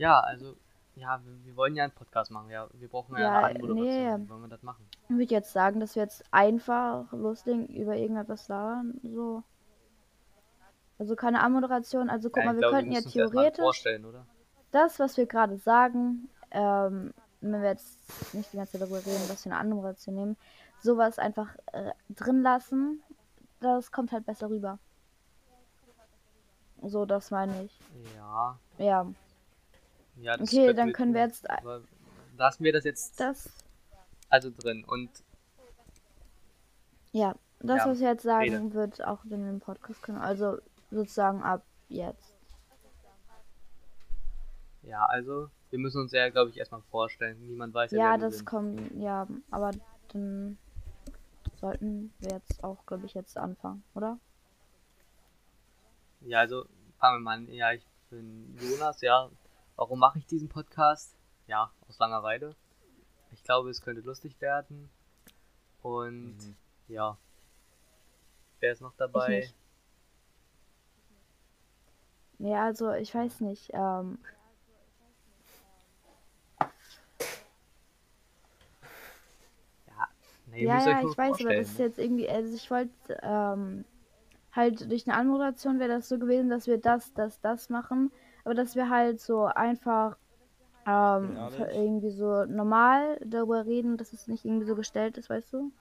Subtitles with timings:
[0.00, 0.56] Ja, also,
[0.96, 2.50] ja, wir, wir wollen ja einen Podcast machen.
[2.50, 4.22] Ja, wir brauchen ja, Ja, eine Anmoderation.
[4.22, 4.28] nee.
[4.30, 4.88] Wollen wir das machen?
[5.04, 9.42] Ich würde jetzt sagen, dass wir jetzt einfach loslegen über irgendetwas labern, so.
[10.98, 13.84] Also keine Anmoderation, also guck ja, mal, wir glaube, könnten wir ja theoretisch
[14.70, 17.98] das, was wir gerade sagen, ähm, wenn wir jetzt
[18.34, 20.36] nicht die ganze Zeit darüber reden, was für eine Anmoderation nehmen,
[20.82, 23.02] sowas einfach äh, drin lassen,
[23.60, 24.78] das kommt halt besser rüber.
[26.82, 27.80] So, das meine ich.
[28.16, 29.06] Ja, Ja,
[30.22, 31.82] ja, das okay, dann können wir jetzt Aber
[32.36, 33.48] lassen wir das jetzt das,
[34.28, 35.10] also drin und
[37.12, 38.74] ja, das, Ja, was ich jetzt sagen, rede.
[38.74, 40.18] wird auch in dem Podcast kommen.
[40.18, 40.58] Also
[40.90, 42.32] sozusagen ab jetzt.
[44.82, 47.46] ja, also, wir müssen uns ja, glaube ich, erstmal vorstellen.
[47.46, 49.72] Niemand weiß ja, Ja, wir das kommt, ja, aber
[50.12, 50.58] dann
[51.60, 54.18] sollten wir jetzt auch, glaube ich, jetzt anfangen, oder?
[56.20, 56.66] Ja, also
[56.98, 57.48] fangen wir mal an.
[57.52, 59.30] Ja, ich bin Jonas, ja.
[59.80, 61.16] Warum mache ich diesen Podcast?
[61.46, 62.54] Ja, aus Langeweile.
[63.32, 64.90] Ich glaube, es könnte lustig werden.
[65.80, 66.56] Und Mhm.
[66.88, 67.16] ja.
[68.60, 69.38] Wer ist noch Ich dabei?
[69.38, 69.54] nicht.
[72.40, 73.70] Ja, also ich weiß nicht.
[73.72, 74.18] Ähm,
[79.86, 80.08] Ja,
[80.44, 81.84] nee, ja, ja, ich weiß, aber das ist ne?
[81.86, 83.86] jetzt irgendwie, also ich wollte, ähm,
[84.52, 88.12] halt durch eine Anmoderation wäre das so gewesen, dass wir das, das, das machen,
[88.44, 90.16] aber dass wir halt so einfach
[90.86, 95.52] ähm, ver- irgendwie so normal darüber reden, dass es nicht irgendwie so gestellt ist, weißt
[95.52, 95.72] du?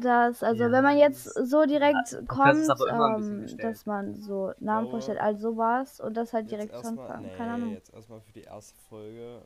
[0.00, 3.48] Dass, also Ja, wenn man jetzt so direkt das ist kommt, aber immer ein bisschen
[3.50, 7.36] ähm, dass man so Namen glaube, vorstellt, all sowas und das halt direkt anfangen, nee,
[7.36, 7.72] keine Ahnung.
[7.74, 9.40] jetzt erstmal für die erste Folge.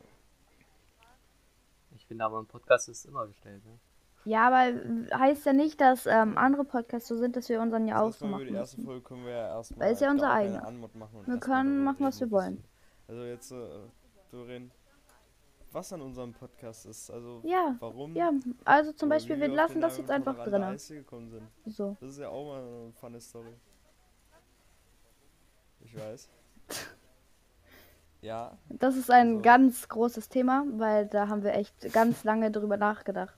[1.95, 3.79] Ich finde aber ein Podcast ist immer gestellt, ne?
[4.25, 4.73] Ja, aber
[5.19, 8.27] heißt ja nicht, dass ähm, andere Podcasts so sind, dass wir unseren ja auch so
[8.27, 8.81] machen die erste.
[8.81, 9.91] Folge können wir ja erstmal.
[9.91, 10.63] ist ja unser eigener.
[11.27, 12.63] Wir können machen, was wir wollen.
[13.09, 13.57] Also jetzt, äh,
[14.31, 14.71] Doreen,
[15.73, 18.15] was an unserem Podcast ist, also Ja, warum.
[18.15, 18.31] ja,
[18.65, 20.63] also zum Beispiel, wir lassen das jetzt einfach drin.
[20.63, 21.49] Eiste gekommen sind.
[21.67, 21.97] So.
[22.01, 23.53] Das ist ja auch mal eine funny Story.
[25.81, 26.29] Ich weiß.
[28.25, 32.53] Ja, Das ist ein Also- ganz großes Thema, weil da haben wir echt ganz lange
[32.53, 33.35] drüber nachgedacht.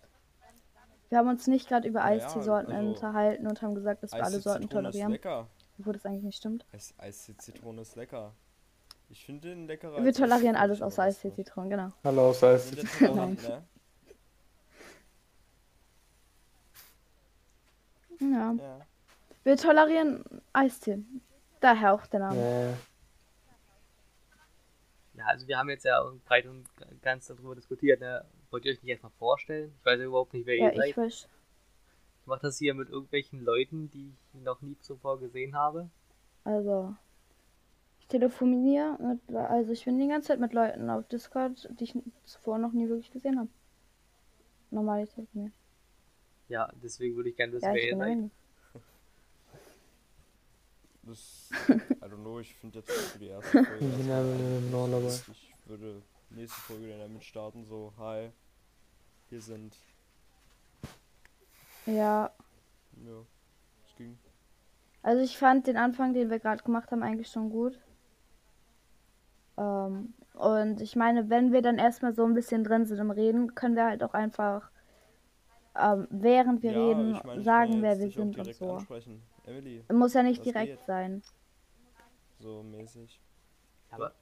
[1.10, 4.12] Wir haben uns nicht gerade über Ja, ja, Eisteesorten also unterhalten und haben gesagt, dass
[4.12, 5.47] wir alle Sorten Zitrone ist tolerieren, lecker.
[5.78, 6.65] obwohl das eigentlich nicht stimmt.
[6.72, 8.32] Eis Eistee Zitrone ist lecker.
[9.10, 10.03] Ich finde den leckerer.
[10.03, 11.34] Wir tolerieren alles außer was Eistee noch.
[11.37, 11.88] Zitronen, genau.
[12.03, 12.59] Hallo, ja
[12.98, 13.62] tolerant, ne?
[18.21, 18.53] Ja.
[18.53, 18.81] Ja.
[19.44, 20.98] Wir tolerieren Eistee.
[21.60, 22.36] Daher auch der Name.
[22.36, 22.75] nee,
[25.19, 26.66] Ja, also wir haben jetzt ja breit und
[27.03, 28.25] ganz darüber diskutiert, ne?
[28.54, 29.75] Wollt ihr euch nicht erstmal vorstellen?
[29.81, 30.91] Ich weiß ja überhaupt nicht, wer Ja, ihr seid.
[30.91, 31.28] ich weiß.
[32.20, 35.91] Ich mache das hier mit irgendwelchen Leuten, die ich noch nie zuvor gesehen habe.
[36.44, 36.94] Also,
[37.98, 41.97] ich telefoniere mit, also ich bin die ganze Zeit mit Leuten auf Discord, die ich
[42.26, 43.48] zuvor noch nie wirklich gesehen habe.
[44.71, 45.50] Normal ich telefoniere.
[46.47, 48.31] Ja, deswegen würde ich gerne wissen, Ja, wer ihr seid.
[51.03, 53.84] Das, I don't know, ich finde jetzt für die erste Folge.
[55.32, 56.03] Ich würde
[56.34, 58.31] nächste Folge dann damit starten, so, hi,
[59.28, 59.77] hier sind,
[61.87, 62.33] Ja,
[62.97, 63.27] ja,
[63.87, 64.19] es ging.
[65.03, 67.78] also ich fand den Anfang, den wir gerade gemacht haben, eigentlich schon gut.
[69.56, 73.55] Ähm, und ich meine, wenn wir dann erstmal so ein bisschen drin sind im Reden,
[73.55, 74.71] können wir halt auch einfach,
[75.77, 78.72] ähm, während wir ja, reden, ich mein, ich sagen, wer wir sind und so.
[78.77, 79.22] ansprechen.
[79.45, 80.87] Emily, Muss ja nicht direkt geht?
[80.87, 81.22] sein.
[82.39, 83.21] so mäßig.
[83.91, 84.12] Aber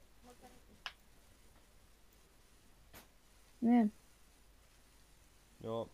[3.63, 3.91] Nee.
[5.61, 5.87] Ja,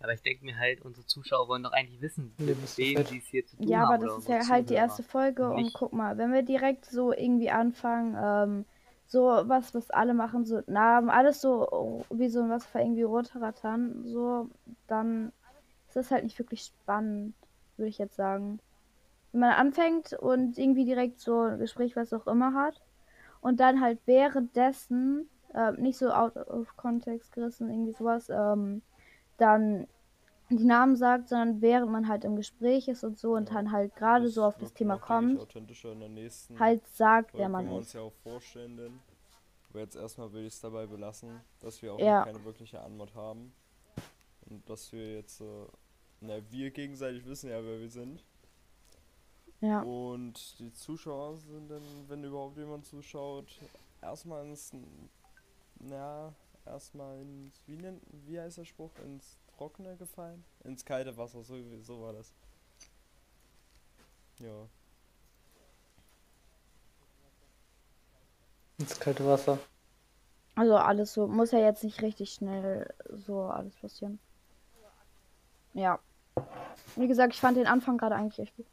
[0.00, 3.06] Aber ich denke mir halt, unsere Zuschauer wollen doch eigentlich wissen, Nee, mit wem fett.
[3.06, 3.88] sie es hier zu tun Ja, haben.
[3.88, 6.42] aber oder das ist ja halt die erste Folge und Nicht- guck mal, wenn wir
[6.42, 8.64] direkt so irgendwie anfangen, ähm,
[9.06, 12.80] so was, was alle machen, so Namen, alles so oh, wie so ein was für
[12.80, 14.48] irgendwie Rotaratan, so,
[14.88, 15.32] dann
[15.88, 17.34] ist das halt nicht wirklich spannend,
[17.76, 18.60] würde ich jetzt sagen.
[19.32, 22.80] Wenn man anfängt und irgendwie direkt so ein Gespräch, was auch immer hat,
[23.40, 28.82] und dann halt währenddessen, äh, nicht so out of context gerissen, irgendwie sowas, ähm,
[29.38, 29.86] dann
[30.50, 33.72] die Namen sagt, sondern während man halt im Gespräch ist und so und Ja, dann
[33.72, 37.76] halt gerade so auf das Thema kommt, der halt sagt, Folge wer man können wir
[37.78, 37.94] uns ist.
[37.94, 39.00] ja auch vorstellen, denn.
[39.70, 42.24] Aber jetzt erstmal will ich es dabei belassen, dass wir auch Ja.
[42.24, 43.52] keine wirkliche Anmod haben.
[44.50, 45.44] Und dass wir jetzt, äh,
[46.20, 48.22] na, wir gegenseitig wissen ja, wer wir sind.
[49.60, 53.46] Ja, Und die Zuschauer sind dann, wenn überhaupt jemand zuschaut,
[54.02, 54.72] erstmal ins,
[55.82, 56.32] na,
[56.66, 60.44] erstmal ins, wie nennt, wie heißt der Spruch, ins Trockene gefallen?
[60.64, 62.32] Ins kalte Wasser, so, so war das.
[64.38, 64.66] Ja.
[68.78, 69.58] Ins kalte Wasser.
[70.54, 71.26] Also alles so.
[71.26, 72.92] Muss ja jetzt nicht richtig schnell
[73.26, 74.18] so alles passieren.
[75.74, 75.98] Ja.
[76.96, 78.66] Wie gesagt, ich fand den Anfang gerade eigentlich echt gut.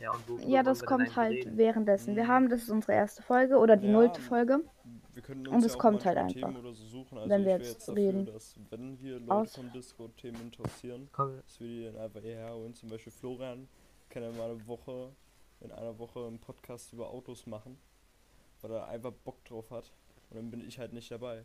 [0.00, 0.12] Ja,
[0.46, 1.56] Ja, das kommt halt reden?
[1.58, 2.16] währenddessen.
[2.16, 2.28] Wir Mhm.
[2.28, 4.60] haben, das ist unsere erste Folge oder die Ja, nullte Folge.
[5.12, 7.18] Wir können Und uns es ja kommt halt einfach, oder so suchen.
[7.18, 8.26] Also wenn ich wir wäre jetzt jetzt dafür, reden.
[8.26, 12.20] dass wenn wir Leute Aus- von Discord Themen interessieren, Komm, dass wir die dann einfach
[12.22, 12.74] hierher holen.
[12.74, 13.68] Zum Beispiel Florian
[14.08, 15.10] kann ja mal eine Woche,
[15.60, 17.76] in einer Woche einen Podcast über Autos machen,
[18.62, 19.92] weil er einfach Bock drauf hat.
[20.30, 21.44] Und dann bin ich halt nicht dabei,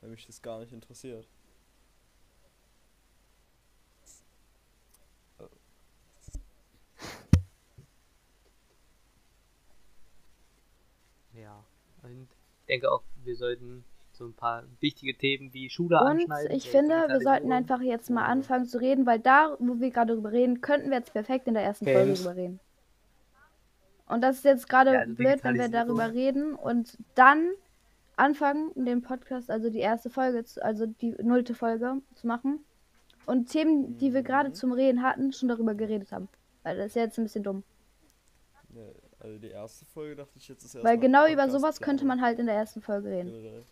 [0.00, 1.26] weil mich das gar nicht interessiert.
[11.40, 11.64] Ja.
[12.02, 12.28] Und
[12.60, 16.56] ich denke auch, wir sollten so ein paar wichtige Themen wie Schule Und anschneiden.
[16.56, 19.90] ich so finde, wir sollten einfach jetzt mal anfangen zu reden, weil da, wo wir
[19.90, 22.22] gerade drüber reden, könnten wir jetzt perfekt in der ersten Folge Games.
[22.22, 22.60] drüber reden.
[24.08, 27.50] Und das ist jetzt gerade Ja, also blöd, wenn wir darüber reden und dann
[28.16, 32.60] anfangen, den Podcast, also die erste Folge, zu, also die nullte Folge zu machen.
[33.26, 34.54] Und Themen, die wir gerade Mhm.
[34.54, 36.28] zum Reden hatten, schon darüber geredet haben.
[36.62, 37.64] Weil das ist jetzt ein bisschen dumm.
[38.74, 38.82] Ja,
[39.18, 42.04] also die erste Folge dachte ich jetzt ist erst Weil genau über Podcast sowas könnte
[42.04, 43.30] man halt in der ersten Folge reden.
[43.30, 43.64] Generell.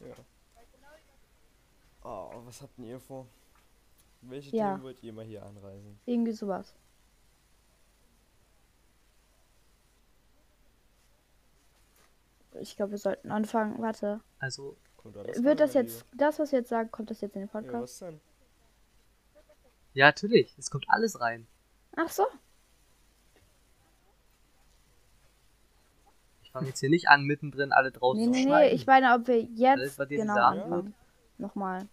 [0.00, 0.14] Ja.
[2.04, 3.26] Oh, was habt denn ihr vor?
[4.22, 4.72] Welche Ja.
[4.72, 5.98] Themen wollt ihr mal hier anreisen?
[6.06, 6.74] Irgendwie sowas.
[12.60, 13.80] Ich glaube, wir sollten anfangen.
[13.80, 14.20] Warte.
[14.38, 17.42] Also, Kommt alles Wird das jetzt, das, was wir jetzt sagen, kommt das jetzt in
[17.42, 17.54] den dir?
[17.54, 17.82] Ja, Podcast?
[18.02, 18.20] was denn?
[19.94, 20.54] ja, natürlich.
[20.58, 21.46] Es kommt alles rein.
[21.96, 22.24] Ach so.
[26.52, 28.48] Fange jetzt hier nicht an, mittendrin alle draußen Nee, zu nee, nee.
[28.50, 28.76] schneiden.
[28.76, 30.94] Ich meine, ob wir Alles, jetzt was ihr genau anfangen.
[31.38, 31.88] Nochmal.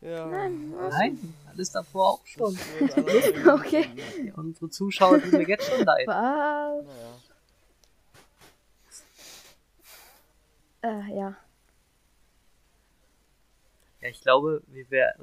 [0.00, 0.26] Ja.
[0.26, 2.58] Nein, alles davor auch schon.
[2.96, 3.86] alles Okay.
[4.26, 6.06] Ja, unsere Zuschauer tun mir jetzt schon leid.
[6.06, 6.84] Was?
[6.84, 7.14] Naja.
[10.82, 11.36] Äh, ja.
[14.00, 15.14] Ja, ich glaube, wir wär,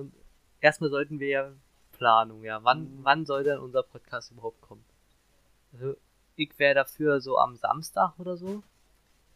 [0.60, 1.51] erstmal sollten wir ja
[1.92, 2.63] Planung, ja.
[2.63, 3.00] Wann, Mhm.
[3.04, 4.83] wann soll denn unser Podcast überhaupt kommen?
[5.74, 5.95] Also,
[6.36, 8.63] ich wäre dafür so am Samstag oder so.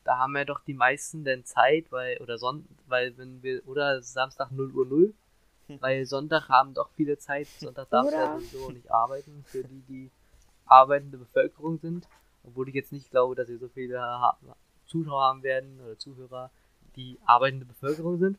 [0.04, 4.02] Da haben ja doch die meisten denn Zeit, weil, oder Son weil wenn wir, oder
[4.02, 5.14] Samstag 0 Uhr 0,
[5.68, 5.82] Hm.
[5.82, 10.12] weil Sonntag haben doch viele Zeit, Sonntag darf ja sowieso nicht arbeiten, für die, die
[10.66, 12.08] arbeitende Bevölkerung sind.
[12.44, 14.38] Obwohl ich jetzt nicht glaube, dass wir so viele ha
[14.86, 16.52] Zuschauer haben werden, oder Zuhörer,
[16.96, 18.38] die arbeitende Bevölkerung sind.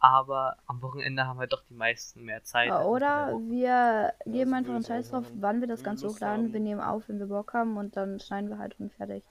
[0.00, 2.68] Aber am Wochenende haben halt doch die meisten mehr Zeit.
[2.68, 6.46] der Oder wir geben einfach einen Scheiß drauf, wann wir das Ganze hochladen.
[6.46, 6.52] haben.
[6.52, 9.24] Wir nehmen auf, wenn wir Bock haben und dann schneiden wir halt und fertig.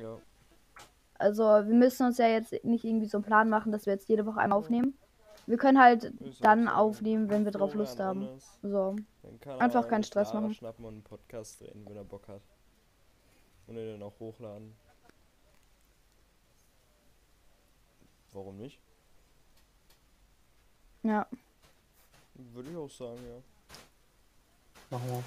[0.00, 0.18] Ja.
[1.14, 4.08] Also wir müssen uns ja jetzt nicht irgendwie so einen Plan machen, dass wir jetzt
[4.08, 4.98] jede Woche einmal aufnehmen.
[5.46, 6.70] Wir können halt dann so.
[6.72, 8.28] aufnehmen, wenn wir drauf Lust haben.
[8.62, 8.96] So.
[9.58, 10.52] Einfach keinen Stress machen.
[10.52, 12.42] schnappen und einen Podcast drehen, wenn er Bock hat.
[13.66, 14.74] Und den dann auch hochladen.
[18.32, 18.80] Warum nicht?
[21.02, 21.26] Ja.
[22.34, 23.42] Würde ich auch sagen, ja.
[24.90, 25.24] Machen wir.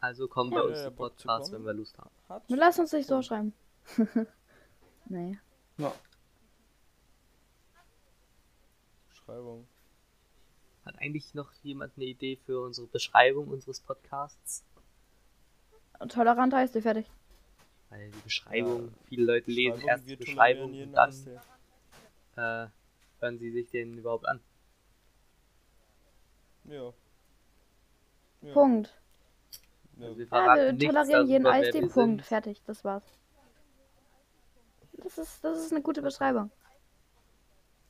[0.00, 1.52] Also kommen bei Ja, uns ja, kommen.
[1.52, 2.10] wenn wir Lust haben.
[2.28, 2.48] Hat.
[2.48, 3.52] Wir lassen uns nicht so schreiben.
[5.06, 5.38] nee.
[5.78, 5.92] Ja.
[9.08, 9.66] Beschreibung.
[10.84, 14.64] Hat eigentlich noch jemand eine Idee für unsere Beschreibung unseres Podcasts?
[16.08, 17.10] Tolerant heißt ihr fertig.
[17.90, 21.10] Weil die Beschreibung, Ja, viele Leute lesen erst die wir Beschreibung und dann
[22.36, 22.68] äh,
[23.20, 24.40] hören sie sich den überhaupt an.
[26.68, 26.92] Ja.
[28.42, 28.52] ja.
[28.52, 28.94] Punkt.
[29.96, 30.06] Ja.
[30.06, 31.72] Also wir Ja, verraten wir tolerieren jeden Eistee.
[31.80, 31.94] wir Punkt.
[31.94, 32.22] sind.
[32.22, 32.62] Fertig.
[32.66, 33.02] Das war's.
[34.92, 36.50] Das ist, das ist eine gute Beschreibung.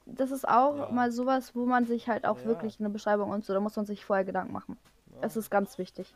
[0.06, 0.88] Das ist auch Ja.
[0.90, 2.44] mal sowas, wo man sich halt auch Ja.
[2.46, 4.78] wirklich eine Beschreibung und so, da muss man sich vorher Gedanken machen.
[5.14, 5.18] Ja.
[5.22, 6.14] Es ist ganz wichtig.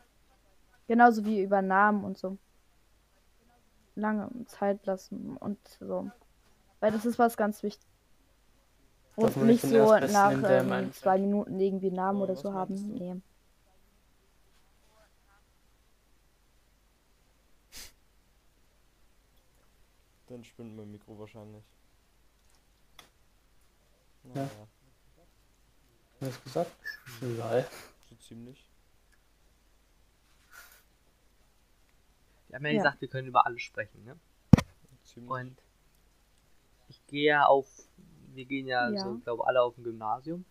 [0.87, 2.37] Genauso wie über Namen und so.
[3.95, 6.09] Lange Zeit lassen und so.
[6.79, 7.87] Weil das ist was ganz wichtig.
[9.15, 12.73] Und nicht so nach ähm, zwei Minuten irgendwie einen Namen Ja, oder was so haben.
[12.97, 13.15] Nee.
[20.27, 21.63] Dann spinnt mein Mikro wahrscheinlich.
[24.23, 24.29] Ja.
[24.33, 24.49] Naja,
[26.19, 26.71] Hast du das gesagt?
[27.21, 27.65] Lol.
[28.09, 28.69] so ziemlich.
[32.47, 32.77] Wir haben ja, Ja.
[32.77, 34.17] gesagt, wir können über alles sprechen, ne?
[35.03, 35.29] ziemlich.
[35.29, 35.57] Und
[36.87, 37.67] ich gehe ja auf,
[38.35, 39.03] wir gehen ja, Ja.
[39.03, 40.45] so, glaube alle auf dem Gymnasium.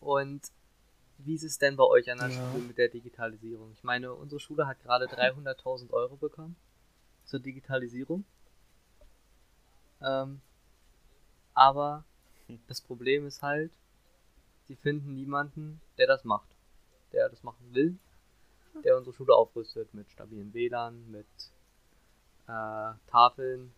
[0.00, 0.40] Und
[1.18, 2.50] wie ist es denn bei euch an der Ja.
[2.50, 3.72] Schule mit der Digitalisierung?
[3.72, 6.56] Ich meine, unsere Schule hat gerade 300.000 Euro bekommen
[7.26, 8.24] zur Digitalisierung.
[10.00, 10.40] Ähm,
[11.54, 12.04] aber
[12.68, 13.70] das Problem ist halt,
[14.66, 16.48] sie finden niemanden, der das macht.
[17.12, 17.98] Der das machen will,
[18.84, 21.26] der unsere Schule aufrüstet mit stabilen WLAN, mit
[22.46, 23.72] äh, Tafeln,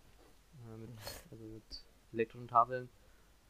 [0.64, 0.90] äh, mit,
[1.30, 1.62] also mit
[2.12, 2.88] elektrischen Tafeln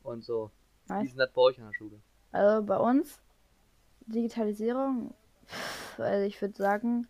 [0.03, 0.51] und so.
[0.87, 1.05] Wie Nice.
[1.07, 2.01] ist denn das bei euch an der Schule?
[2.33, 3.21] Also bei uns,
[4.07, 5.15] Digitalisierung,
[5.99, 7.07] also ich würde sagen,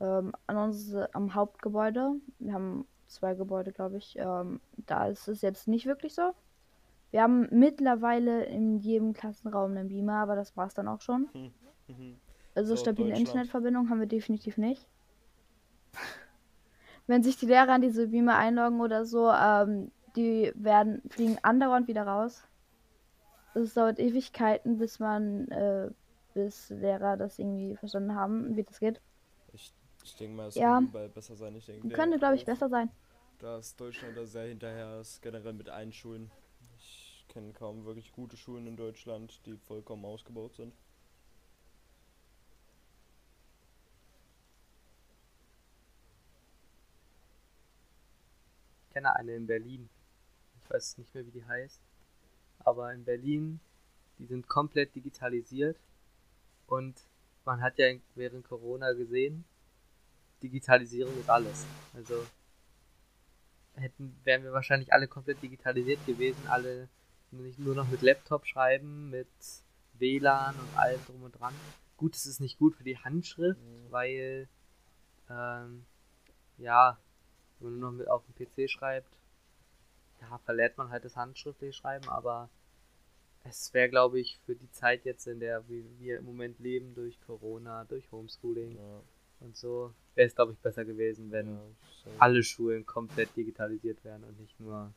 [0.00, 0.18] Ja.
[0.18, 5.40] ähm, an uns am Hauptgebäude, wir haben zwei Gebäude, glaube ich, ähm, da ist es
[5.42, 6.34] jetzt nicht wirklich so.
[7.10, 11.28] Wir haben mittlerweile in jedem Klassenraum einen Beamer, aber das war es dann auch schon.
[11.32, 12.16] Mhm.
[12.54, 13.16] Also So, stabile.
[13.16, 14.86] Internetverbindung haben wir definitiv nicht.
[17.06, 21.88] Wenn sich die Lehrer an diese Beamer einloggen oder so, ähm, die werden fliegen andauernd
[21.88, 22.42] wieder raus.
[23.54, 25.88] Es dauert Ewigkeiten, bis man, äh,
[26.34, 29.00] bis Lehrer das irgendwie verstanden haben, wie das geht.
[29.54, 29.72] Ich,
[30.04, 30.80] ich denke mal, es Ja.
[30.80, 31.54] könnte besser sein.
[31.56, 32.90] Ich denke, Könnte, glaube ich, besser sein.
[33.38, 36.30] Dass Deutschland da sehr hinterher ist, generell mit allen Schulen.
[36.76, 40.72] Ich kenne kaum wirklich gute Schulen in Deutschland, die vollkommen ausgebaut sind.
[48.88, 49.88] Ich kenne eine in Berlin.
[50.68, 51.80] Ich weiß nicht mehr, wie die heißt.
[52.60, 53.58] Aber in Berlin,
[54.18, 55.78] die sind komplett digitalisiert.
[56.66, 56.94] Und
[57.46, 59.44] man hat ja während Corona gesehen,
[60.42, 61.64] Digitalisierung ist alles.
[61.94, 62.22] Also
[63.76, 66.88] hätten, wären wir wahrscheinlich alle komplett digitalisiert gewesen, alle
[67.30, 69.28] nicht nur noch mit Laptop schreiben, mit
[69.94, 71.54] WLAN und allem drum und dran.
[71.96, 73.90] Gut, es ist nicht gut für die Handschrift, Mhm.
[73.90, 74.48] weil
[75.30, 75.86] ähm,
[76.58, 76.98] ja,
[77.58, 79.17] wenn man nur noch mit auf dem PC schreibt,
[80.20, 82.48] ja, verlernt man halt das handschriftliche Schreiben, aber
[83.44, 86.94] es wäre, glaube ich, für die Zeit jetzt, in der wir, wir im Moment leben,
[86.94, 89.02] durch Corona, durch Homeschooling Ja,
[89.40, 91.60] und so, wäre es, glaube ich, besser gewesen, wenn ja,
[92.04, 92.10] so.
[92.18, 94.92] alle Schulen komplett digitalisiert wären und nicht nur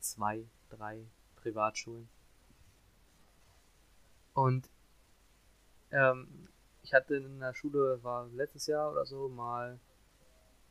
[0.00, 1.06] zwei, drei
[1.36, 2.08] Privatschulen.
[4.32, 4.68] Und
[5.90, 6.48] ähm,
[6.82, 9.78] ich hatte in der Schule, war letztes Jahr oder so, mal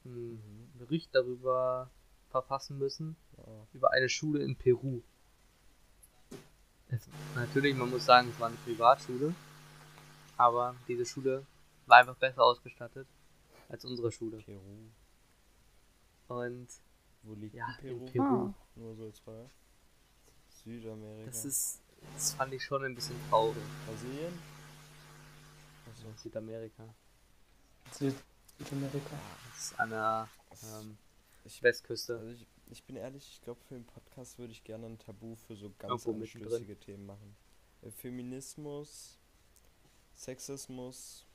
[0.03, 1.89] einen Bericht darüber
[2.33, 3.15] verfassen müssen,
[3.73, 5.01] über eine Schule in Peru.
[6.89, 9.33] Es, natürlich, man muss sagen, es war eine Privatschule,
[10.35, 11.45] aber diese Schule
[11.85, 13.07] war einfach besser ausgestattet
[13.69, 14.37] als unsere Schule.
[14.37, 14.89] Peru.
[16.27, 16.67] Und
[17.21, 18.05] Wo liegt Ja, Peru?
[18.05, 18.25] in Peru.
[18.25, 18.53] Ah.
[18.75, 19.49] Nur so als Frage.
[20.63, 21.25] Südamerika.
[21.25, 21.81] das ist,
[22.15, 23.63] das fand ich schon ein bisschen traurig.
[23.85, 24.33] Brasilien?
[25.89, 26.07] Achso.
[26.17, 26.83] Südamerika.
[27.91, 28.15] Süd
[28.57, 29.15] Südamerika.
[29.49, 30.27] Das ist an der
[30.63, 30.97] ähm,
[31.45, 32.17] Ich, Westküste.
[32.17, 35.35] also ich, ich bin ehrlich, ich glaube für den Podcast würde ich gerne ein Tabu
[35.35, 37.35] für so ganz anstößige Themen machen.
[37.81, 39.17] Äh, Feminismus,
[40.15, 41.25] Sexismus,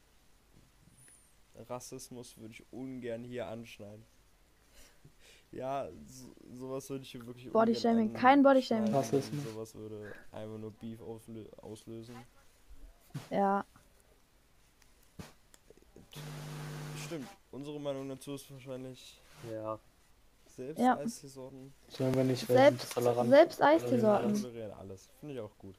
[1.68, 4.04] Rassismus würde ich ungern hier anschneiden.
[5.50, 8.94] Ja, so, sowas würde ich hier wirklich Bodyshaming, kein Bodyshaming.
[8.94, 9.44] Rassismus.
[9.44, 12.16] Sowas würde einfach nur Beef auslö auslösen.
[13.30, 13.64] Ja,
[17.08, 19.18] Stimmt, unsere Meinung dazu ist wahrscheinlich
[19.50, 19.78] Ja,
[20.58, 20.98] selbst Ja.
[21.88, 23.30] Sollen wir nicht, wir selbst, tolerant.
[23.30, 24.34] selbst Wir Eisteesorten.
[24.34, 25.08] tolerieren alles.
[25.20, 25.76] Finde ich auch gut.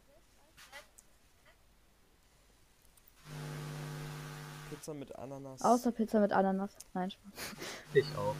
[4.69, 5.61] Pizza mit Ananas.
[5.61, 6.71] Außer Pizza mit Ananas.
[6.93, 7.33] Nein, Spaß.
[7.93, 8.35] ich auch.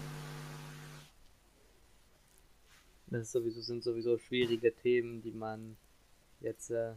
[3.08, 5.75] Das ist sowieso, sind sowieso schwierige Themen, die man
[6.41, 6.93] jetzt, äh,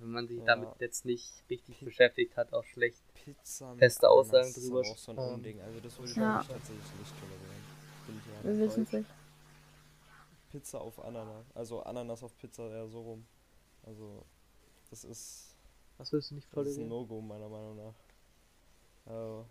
[0.00, 0.44] wenn man sich Ja.
[0.46, 3.00] damit jetzt nicht richtig Pi- beschäftigt hat, auch schlecht.
[3.14, 5.60] Pizza Feste Aussagen Ananas ist drüber aber auch so ein Unding.
[5.60, 6.38] Also das würde ich Ja.
[6.38, 7.59] tatsächlich nicht tolerieren.
[8.14, 9.10] Ja Wir wissen es nicht.
[10.50, 11.46] Pizza auf Ananas.
[11.54, 13.26] Also Ananas auf Pizza eher so rum.
[13.86, 14.24] Also
[14.90, 15.54] das ist,
[15.98, 16.88] Was willst du nicht das ist ein?
[16.88, 17.94] No-Go meiner Meinung nach.
[19.06, 19.46] Also,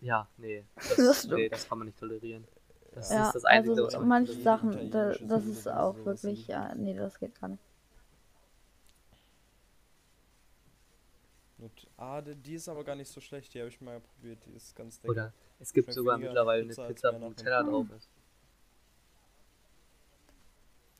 [0.00, 0.64] Ja, nee.
[0.76, 2.46] Das Das, nee, das kann man nicht tolerieren.
[2.94, 6.46] Das Ja, ist das Einzige, also was man manche Sachen, da, das ist auch wirklich,
[6.46, 7.62] ja, nee, das geht gar nicht.
[11.64, 13.52] Und, ah, die, die ist aber gar nicht so schlecht.
[13.54, 14.38] Die habe ich mal probiert.
[14.46, 15.10] Die ist ganz lecker.
[15.10, 18.08] Oder es gibt Schmeckt sogar mittlerweile eine Pizza als Pizza, wo Nutella drauf ist.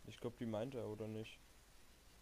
[0.07, 1.39] Ich glaube, die meinte er, oder nicht?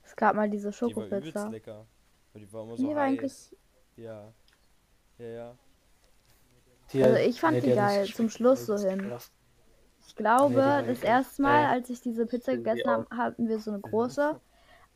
[0.05, 1.49] Es gab mal diese Die war Schokopizza.
[1.49, 1.87] lecker.
[2.33, 3.57] Aber die war immer so Die war eigentlich-.
[3.97, 4.33] Ja.
[5.19, 5.57] Ja, ja.
[6.93, 9.13] Die- Also ich fand die hat geil, zum Schluss so hin.
[10.07, 13.49] Ich glaube, Nee, die das erste Mal, Äh, als ich diese Pizza gegessen habe, hatten
[13.49, 14.41] wir so eine große.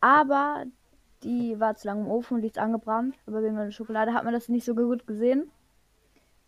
[0.00, 0.64] Aber
[1.26, 3.16] die war zu lange im Ofen und die ist angebrannt.
[3.26, 5.50] Aber wegen der Schokolade hat man das nicht so gut gesehen.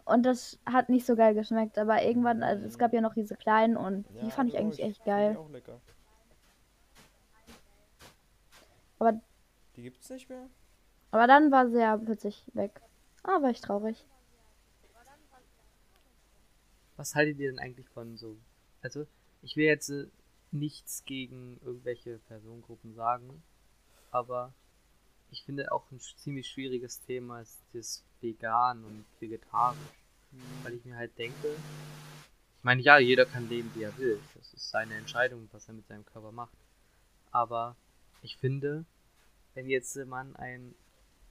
[0.05, 1.77] Und das hat nicht so geil geschmeckt.
[1.79, 4.83] Aber irgendwann, also es gab ja noch diese kleinen und die ja fand ich eigentlich
[4.83, 5.33] echt geil.
[5.33, 5.81] Die auch lecker.
[8.99, 9.21] Aber-
[9.77, 10.49] Die gibt's nicht mehr?
[11.11, 12.81] Aber dann war sie ja plötzlich weg.
[13.23, 14.05] Ah, war ich traurig.
[16.97, 18.37] Was haltet ihr denn eigentlich von so?
[18.83, 19.07] Also,
[19.43, 20.07] ich will jetzt äh,
[20.51, 23.43] nichts gegen irgendwelche Personengruppen sagen,
[24.11, 24.53] aber
[25.31, 29.79] ich finde auch ein ziemlich schwieriges Thema ist das Vegan und Vegetarisch.
[30.63, 31.49] weil ich mir halt denke,
[32.59, 34.21] ich meine, ja, jeder kann leben, wie er will.
[34.35, 36.53] Das ist seine Entscheidung, was er mit seinem Körper macht.
[37.31, 37.77] Aber
[38.23, 38.85] ich finde,
[39.55, 40.75] wenn jetzt man ein,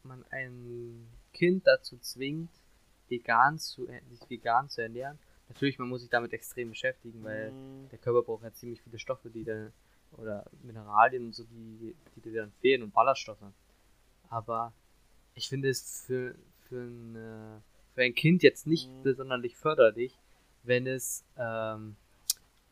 [0.04, 2.50] man ein Kind dazu zwingt,
[3.10, 7.90] vegan zu, sich vegan zu ernähren, natürlich, man muss sich damit extrem beschäftigen, weil Mm,
[7.90, 9.72] der Körper braucht ja ziemlich viele Stoffe, die dann,
[10.14, 13.44] oder Mineralien und so, die, die dir dann fehlen und Ballaststoffe.
[14.30, 14.74] Aber
[15.36, 16.36] ich finde es für,
[16.70, 17.64] für, ein,
[17.96, 19.04] für ein Kind jetzt nicht Mhm.
[19.04, 20.14] besonders förderlich,
[20.64, 21.96] wenn es ähm,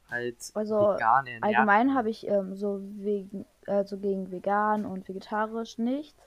[0.10, 1.42] halt Also, vegan ernährt.
[1.42, 6.18] Allgemein habe ich ähm, so wegen, also gegen vegan und vegetarisch nicht.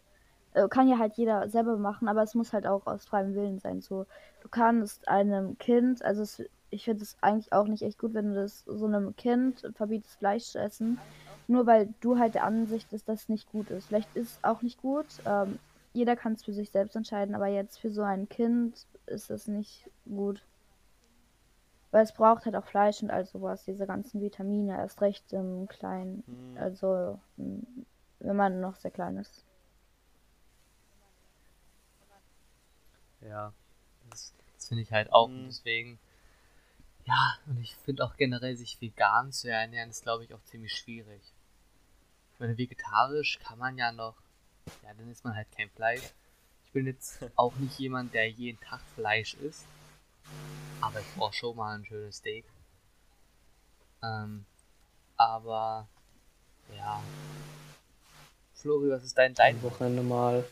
[0.53, 3.59] Äh, kann ja halt jeder selber machen, aber es muss halt auch aus freiem Willen
[3.59, 3.81] sein.
[3.81, 4.07] So,
[4.41, 8.29] du kannst einem Kind, also es, ich finde es eigentlich auch nicht echt gut, wenn
[8.31, 11.01] du das so einem Kind verbietest, Fleisch zu essen,
[11.49, 13.89] nur weil du halt der Ansicht bist, dass es nicht gut ist.
[13.89, 15.23] Vielleicht ist es auch nicht gut.
[15.27, 15.61] Ähm,
[15.95, 19.49] jeder kann es für sich selbst entscheiden, aber jetzt für so ein Kind ist es
[19.49, 20.47] nicht gut.
[21.91, 25.69] Weil es braucht halt auch Fleisch und all sowas, diese ganzen Vitamine, erst recht im
[25.69, 26.25] Kleinen.
[26.29, 27.87] mm, Also, m,
[28.21, 29.45] wenn man noch sehr klein ist.
[33.21, 33.53] Ja,
[34.11, 35.35] das, das finde ich halt auch.
[35.37, 35.49] Und Mhm.
[35.49, 35.99] deswegen,
[37.07, 40.75] ja, und ich finde auch generell, sich vegan zu ernähren, ist, glaube ich, auch ziemlich
[40.77, 41.23] schwierig.
[42.39, 44.15] Ich meine, vegetarisch kann man ja noch,
[44.85, 46.15] ja, dann isst man halt kein Fleisch.
[46.65, 49.67] Ich bin jetzt auch nicht jemand, der jeden Tag Fleisch isst,
[50.81, 52.45] aber ich brauche schon mal ein schönes Steak.
[54.05, 54.45] Ähm,
[55.17, 55.89] aber,
[56.77, 57.03] ja.
[58.55, 60.45] Flori, was ist dein, dein Ein Wochenende mal.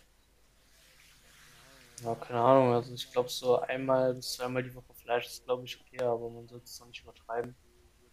[2.02, 5.64] Ja, keine Ahnung, also ich glaube so einmal bis zweimal die Woche Fleisch ist glaube
[5.64, 7.54] ich okay, aber man sollte es doch nicht übertreiben.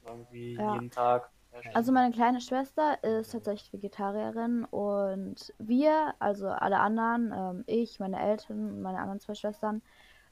[0.06, 0.76] Irgendwie Ja.
[0.76, 1.32] jeden Tag.
[1.74, 8.20] Also meine kleine Schwester ist tatsächlich Vegetarierin und wir, also alle anderen, ähm, ich, meine
[8.20, 9.82] Eltern und meine anderen zwei Schwestern,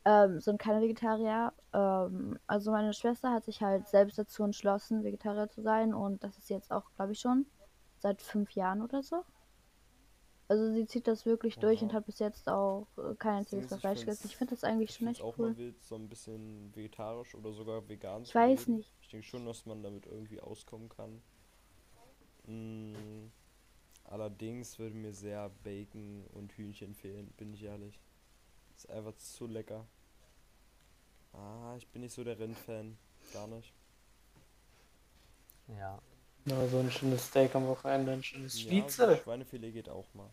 [0.05, 1.53] ähm, sind keine Vegetarier.
[1.73, 6.37] Ähm, also meine Schwester hat sich halt selbst dazu entschlossen, Vegetarier zu sein und das
[6.37, 7.45] ist jetzt auch, glaube ich, schon
[7.99, 9.23] seit fünf Jahren oder so.
[10.47, 14.01] Also sie zieht das wirklich durch und hat bis jetzt auch äh, kein einziges Fleisch
[14.01, 14.27] gegessen.
[14.27, 15.51] Ich finde das eigentlich ich schon echt auch cool.
[15.51, 18.91] mal wild, so ein bisschen vegetarisch oder sogar vegan Ich weiß nicht.
[19.11, 21.21] Ich denke schon, dass man damit irgendwie auskommen kann.
[22.47, 23.27] Mm,
[24.05, 27.99] allerdings würde mir sehr Bacon und Hühnchen fehlen, bin ich ehrlich.
[28.75, 29.87] Ist einfach zu lecker.
[31.33, 32.97] Ah, ich bin nicht so der Rindfan.
[33.33, 33.73] Gar nicht.
[35.67, 35.99] Ja.
[36.45, 39.23] Ja, so ein schönes Steak am Wochenende, ein schönes Ja, Schnitzel.
[39.23, 40.31] Schweinefilet geht auch mal.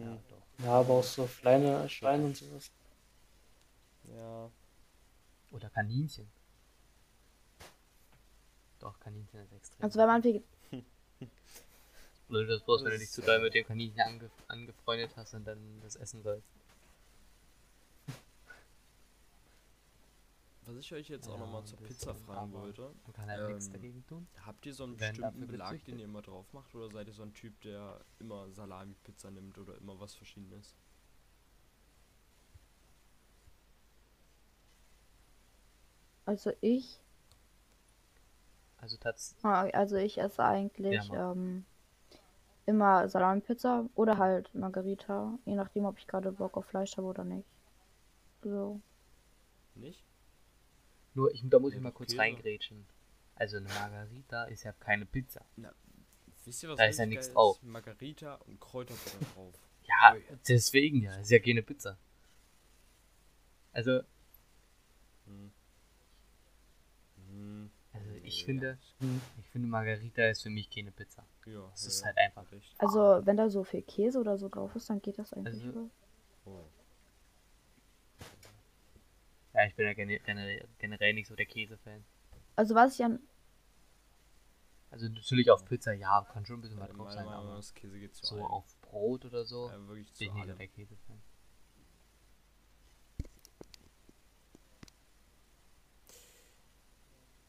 [0.00, 0.46] Ja, Mm, doch.
[0.58, 2.70] Ja, aber auch so Schweine, Schweine und sowas.
[4.04, 4.50] ja.
[5.52, 6.32] Oder Kaninchen.
[8.80, 9.84] Doch, Kaninchen ist extrem.
[9.84, 10.44] Also wenn man Veget
[12.28, 15.44] Blöd ist bloß, wenn du dich zu doll mit dem Kaninchen ange angefreundet hast und
[15.44, 16.46] dann das essen sollst.
[20.66, 22.82] Was ich euch jetzt auch Ja, nochmal ein zur Pizza fragen aber- wollte.
[23.04, 24.28] Man kann halt nichts Ähm, dagegen tun.
[24.46, 26.72] Habt ihr so einen bestimmten Belag, den ihr immer drauf macht?
[26.76, 30.76] Oder seid ihr so ein Typ, der immer Salami-Pizza nimmt oder immer was Verschiedenes?
[36.24, 37.00] also ich,
[38.80, 41.64] Also tats ah, also ich esse eigentlich Ja, ähm,
[42.66, 47.24] immer Salami-Pizza oder halt Margarita, je nachdem, ob ich gerade Bock auf Fleisch habe oder
[47.24, 47.46] nicht.
[48.42, 48.80] So.
[49.74, 50.02] Nicht?
[51.14, 52.20] nur, ich, da muss ich mal kurz Käse.
[52.22, 52.86] reingrätschen.
[53.34, 55.44] Also eine Margarita ist ja keine Pizza.
[56.44, 57.58] Wisst ihr, was Da ist ja nichts drauf.
[57.62, 59.54] Margarita und Kräuterbutter drauf.
[59.84, 60.36] Ja, Oh ja.
[60.48, 61.14] deswegen ja.
[61.16, 61.98] Ist ja keine Pizza.
[63.72, 64.00] Also,
[65.26, 65.52] Hm.
[68.30, 68.78] Ich ja, finde,
[69.40, 71.24] ich finde Margarita ist für mich keine Pizza.
[71.46, 72.74] Ja, Es ja, ist ja, halt einfach- recht.
[72.78, 75.64] Also, wenn da so viel Käse oder so drauf ist, dann geht das eigentlich.
[75.64, 75.90] Also-.
[76.46, 76.64] Oh.
[79.54, 82.04] Ja, ich bin ja gene- generell, generell nicht so der Käse-Fan.
[82.56, 83.18] Also, was ich an.
[84.92, 87.74] Also natürlich auf Pizza, ja, kann schon ein bisschen was Meiner drauf sein, aber das
[87.74, 88.44] Käse geht zu so allem.
[88.46, 91.20] auf Brot oder so Ja, wirklich bin ich nicht so der Käse-Fan.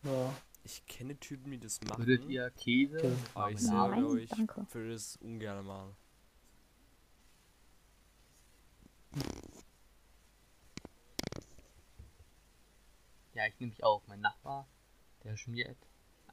[0.03, 0.33] Ja.
[0.63, 2.05] Ich kenne Typen, die das machen.
[2.05, 4.67] Würdet ihr Käse, aber ich Marmelade- sage Nein, euch, danke.
[4.71, 5.95] würde es ungern machen.
[13.33, 14.01] Ja, ich nehme mich auch.
[14.07, 14.67] Mein Nachbar,
[15.23, 15.77] der schmiert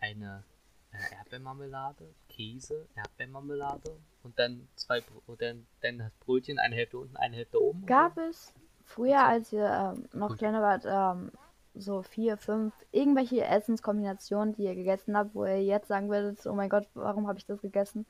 [0.00, 0.44] eine
[0.92, 7.16] äh, Erdbeermarmelade, Käse, Erdbeermarmelade und dann zwei und dann, dann das Brötchen, eine Hälfte unten,
[7.16, 7.86] eine Hälfte oben.
[7.86, 8.52] Gab es
[8.84, 10.38] früher, als ihr ähm, noch Gut.
[10.38, 11.30] kleiner wart, ähm,
[11.74, 16.54] so vier, fünf, irgendwelche Essenskombinationen, die ihr gegessen habt, wo ihr jetzt sagen würdet, oh
[16.54, 18.06] mein Gott, warum habe ich das gegessen?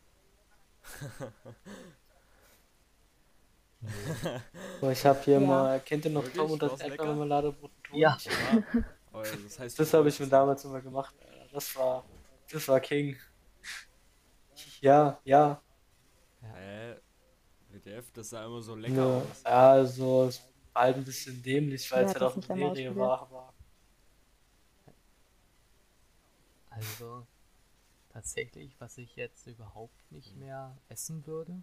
[4.80, 5.46] So, ich habe hier Ja.
[5.46, 6.42] mal, kennt ihr noch Wirklich?
[6.42, 6.80] Tom und das?
[6.80, 7.70] Erdbeermarmeladebrot?
[7.92, 8.16] Ja.
[8.24, 8.62] Ja.
[9.10, 11.14] Oh, ja, das heißt, Das habe ich mir damals immer gemacht.
[11.50, 12.04] Das war,
[12.52, 13.16] das war King.
[14.82, 15.62] Ja, ja.
[16.42, 16.94] Hä?
[17.70, 19.42] WTF, das sah immer so lecker Ja, aus.
[19.44, 20.42] ja also es
[20.74, 23.20] halt ein bisschen dämlich, weil Wer es halt eine einmal Serie war.
[23.22, 23.54] Aber
[26.70, 27.26] Also
[28.10, 31.62] tatsächlich, was ich jetzt überhaupt nicht mehr essen würde,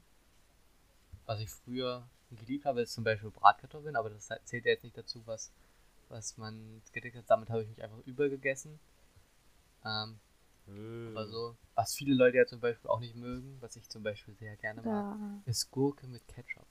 [1.28, 4.98] was ich früher geliebt habe, ist zum Beispiel Bratkartoffeln, aber das zählt ja jetzt nicht
[4.98, 5.52] dazu, was,
[6.10, 7.26] was man gedeckt hat.
[7.30, 8.80] Damit habe ich mich einfach übergegessen.
[9.86, 10.20] Ähm,
[10.68, 10.72] Äh,
[11.14, 14.58] also, was viele Leute ja zum Beispiel auch nicht mögen, was ich zum Beispiel sehr
[14.58, 15.42] gerne mag, Da.
[15.46, 16.68] ist Gurke mit Ketchup.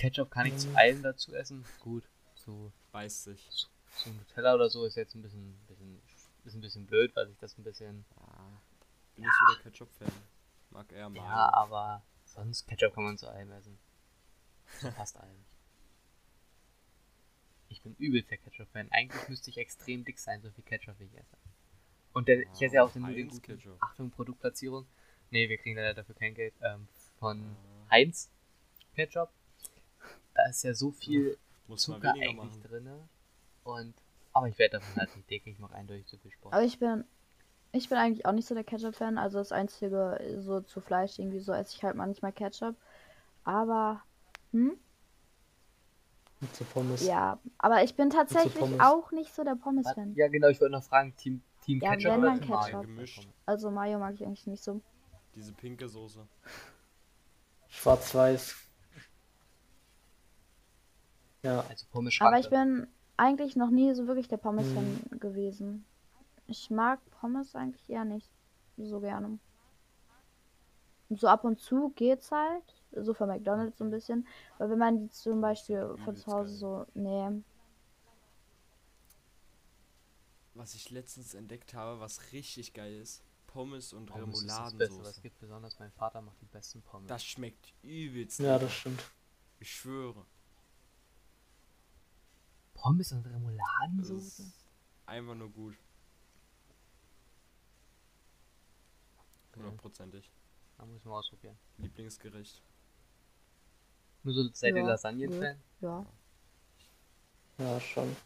[0.00, 0.76] Ketchup kann ich zu Mhm.
[0.76, 1.62] allem dazu essen.
[1.80, 3.68] Gut, zu beißt sich.
[3.92, 6.00] so Nutella oder so ist jetzt ein bisschen, bisschen,
[6.44, 8.04] ist ein bisschen blöd, weil ich das ein bisschen.
[8.16, 8.60] Ja.
[9.14, 10.12] Bin nicht so der Ketchup-Fan.
[10.70, 11.22] Mag eher Mayo.
[11.24, 13.78] Ja, aber sonst Ketchup kann man zu allem essen.
[14.80, 15.44] Zu fast allem.
[17.68, 18.88] Ich bin übelst der Ketchup-Fan.
[18.92, 21.36] Eigentlich müsste ich extrem dick sein, so viel Ketchup wie ich esse.
[22.12, 23.58] Und der, ich esse ja auch den, nur den guten.
[23.80, 24.86] Achtung, Produktplatzierung.
[25.30, 26.54] Nee, wir kriegen leider dafür kein Geld.
[26.62, 27.56] Ähm, von
[27.90, 28.30] Heinz
[28.94, 29.30] Ketchup.
[30.42, 31.36] Da ist ja so viel
[31.68, 32.88] Muss Zucker eigentlich drin.
[33.64, 33.94] Und.
[34.32, 36.54] Aber ich werde davon halt nicht dick, ich mache eindeutig zu viel Sport.
[36.54, 37.04] Aber ich bin,
[37.72, 39.18] ich bin eigentlich auch nicht so der Ketchup-Fan.
[39.18, 42.76] Also das Einzige, so zu Fleisch irgendwie so esse ich halt manchmal Ketchup.
[43.44, 44.02] Aber,
[44.52, 44.78] hm?
[46.40, 47.04] mit so Pommes.
[47.06, 50.14] Ja, aber ich bin tatsächlich auch nicht so der Pommes-Fan.
[50.14, 52.72] Ja, genau, ich wollte noch fragen, Team, Team Ja, Ketchup wenn oder Team Ketchup.
[52.72, 52.80] Mayo?
[52.82, 53.28] Gemischt.
[53.44, 54.80] Also Mayo mag ich eigentlich nicht so.
[55.34, 56.26] Diese pinke Soße.
[57.68, 58.69] Schwarz-Weiß.
[61.42, 65.20] Ja, Also Pommes Aber ich bin eigentlich noch nie so wirklich der Pommes-Fan Mhm.
[65.20, 65.84] gewesen.
[66.46, 68.30] Ich mag Pommes eigentlich eher nicht
[68.76, 69.38] so gerne.
[71.10, 72.62] So ab und zu geht's halt.
[72.92, 74.26] So von McDonalds so ein bisschen.
[74.58, 76.58] Weil wenn man die zum Beispiel von zu Hause geil.
[76.58, 76.86] so.
[76.94, 77.42] Nee.
[80.54, 83.22] Was ich letztens entdeckt habe, was richtig geil ist.
[83.46, 85.20] Pommes und Pommes ist das Beste, was es Remouladensoße.
[85.22, 85.38] gibt.
[85.40, 87.08] Besonders mein Vater macht die besten Pommes.
[87.08, 88.38] Das schmeckt übelst.
[88.40, 89.02] ja, das stimmt.
[89.58, 90.24] Ich schwöre.
[92.80, 94.42] Pommes und Remouladensoße?
[94.42, 94.64] ist
[95.06, 95.74] einfach nur gut.
[99.52, 99.58] Okay.
[99.62, 100.30] Hundertprozentig.
[100.78, 101.56] Da muss man ausprobieren.
[101.78, 102.62] Lieblingsgericht.
[104.22, 105.56] Nur so seid ihr Ja, Lasagnenfan?
[105.80, 106.06] Ja.
[107.58, 108.16] Ja, schon.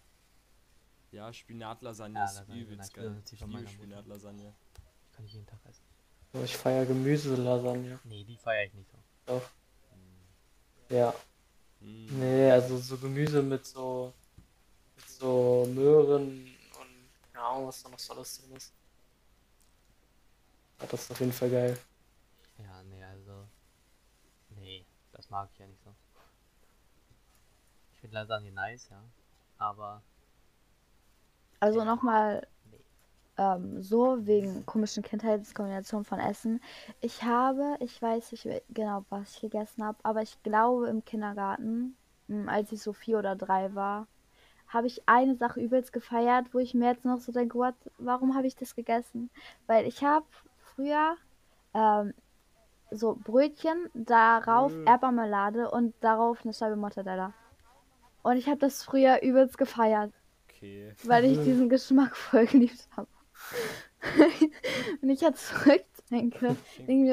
[1.10, 3.22] Ja, Spinatlasagne Ja, ist Lasagne, übelst geil.
[3.30, 3.68] die Ich liebe.
[3.68, 4.54] Spinatlasagne.
[5.12, 5.84] Kann ich jeden Tag essen.
[6.32, 7.98] Aber Ich feiere Gemüselasagne.
[8.04, 8.98] Nee, die feiere ich nicht so.
[9.26, 9.50] Doch.
[10.90, 11.14] Ja.
[11.80, 12.18] Mm.
[12.18, 14.12] Nee, also so Gemüse mit so
[15.18, 18.72] so Möhren und keine Ahnung, was da noch so alles drin ist.
[20.80, 21.78] Ja, das ist auf jeden Fall geil.
[22.58, 23.46] Ja, nee, also.
[24.60, 25.90] Nee, das mag ich ja nicht so.
[27.94, 29.02] Ich finde Lasagne nice, ja.
[29.58, 30.02] Aber.
[31.60, 31.84] Also Ja.
[31.84, 32.46] nochmal
[33.36, 36.60] ähm, so wegen komischen Kindheitskombinationen von Essen.
[37.00, 41.96] Ich habe, ich weiß nicht genau, was ich gegessen habe, aber ich glaube im Kindergarten,
[42.28, 44.06] mh, als ich so vier oder drei war,
[44.68, 48.34] habe ich eine Sache übelst gefeiert, wo ich mir jetzt noch so denke, what, warum
[48.34, 49.30] habe ich das gegessen?
[49.66, 50.26] Weil ich habe
[50.74, 51.16] früher
[51.74, 52.12] ähm,
[52.90, 54.86] so Brötchen, darauf Mm.
[54.88, 57.32] Erdbeermarmelade und darauf eine Scheibe Mortadella.
[58.22, 60.12] Und ich habe das früher übelst gefeiert
[60.48, 60.94] Okay.
[61.02, 63.08] weil ich diesen Geschmack voll geliebt habe.
[65.00, 66.56] Wenn ich jetzt zurückdenke,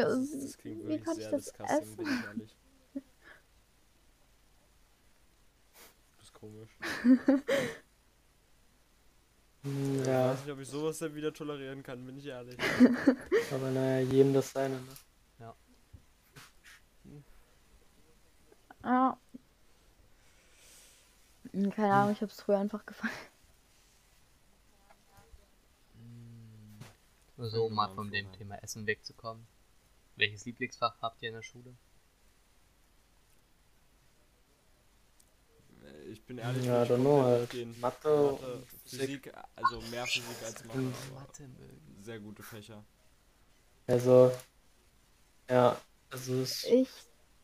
[0.03, 2.55] ist- das klingt wie konnte ich das disgusting, bin ich ehrlich.
[6.17, 6.71] Das ist komisch.
[9.63, 12.57] Hm, Ich Ja, weiß nicht, ob ich sowas dann wieder tolerieren kann, bin ich ehrlich.
[13.51, 14.97] aber naja, jedem das seine, ne?
[18.83, 19.17] ja.
[21.53, 23.13] Hm, Keine Ahnung, ich habe es früher einfach gefallen.
[27.37, 28.31] So, um mal von dem.
[28.31, 29.45] Thema Essen wegzukommen.
[30.17, 31.75] Welches Lieblingsfach habt ihr in der Schule?
[36.11, 37.53] Ich bin ehrlich, Ja, ich know, halt.
[37.79, 38.99] Mathe und Mathe, Physik.
[39.25, 41.49] Physik, also mehr Physik als Mathe, aber Mathe
[42.01, 42.83] sehr gute Fächer.
[43.87, 44.31] Also,
[45.49, 45.75] ja,
[46.09, 46.89] also es, Ich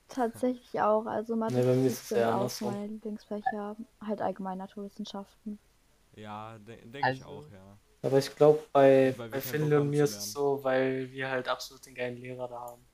[0.07, 1.05] tatsächlich auch.
[1.05, 2.71] Also Mathe Nee, bei mir ist es auch andersrum.
[2.73, 3.75] meine Lieblingsfächer.
[4.01, 5.59] Halt allgemein Naturwissenschaften.
[6.15, 7.77] Ja, de denke ich Also- auch, ja.
[8.01, 11.11] aber ich glaube, bei, Weil wir bei keinen Finley und mir ist es so, weil
[11.11, 12.85] wir halt absolut den geilen Lehrer da haben.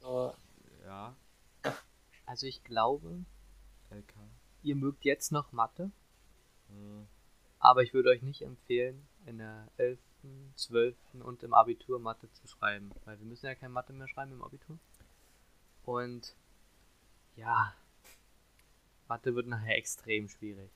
[0.00, 0.32] So,
[0.84, 1.16] Ja,
[2.26, 3.24] Also ich glaube,
[3.90, 4.14] LK.
[4.66, 5.90] Ihr mögt jetzt noch Mathe,
[6.68, 7.06] Hm.
[7.60, 9.98] aber ich würde euch nicht empfehlen, in der 11.,
[10.56, 10.96] 12.
[11.22, 14.42] und im Abitur Mathe zu schreiben, weil wir müssen ja kein Mathe mehr schreiben im
[14.42, 14.76] Abitur.
[15.84, 16.34] Und
[17.36, 17.72] ja,
[19.08, 20.70] Mathe wird nachher extrem schwierig.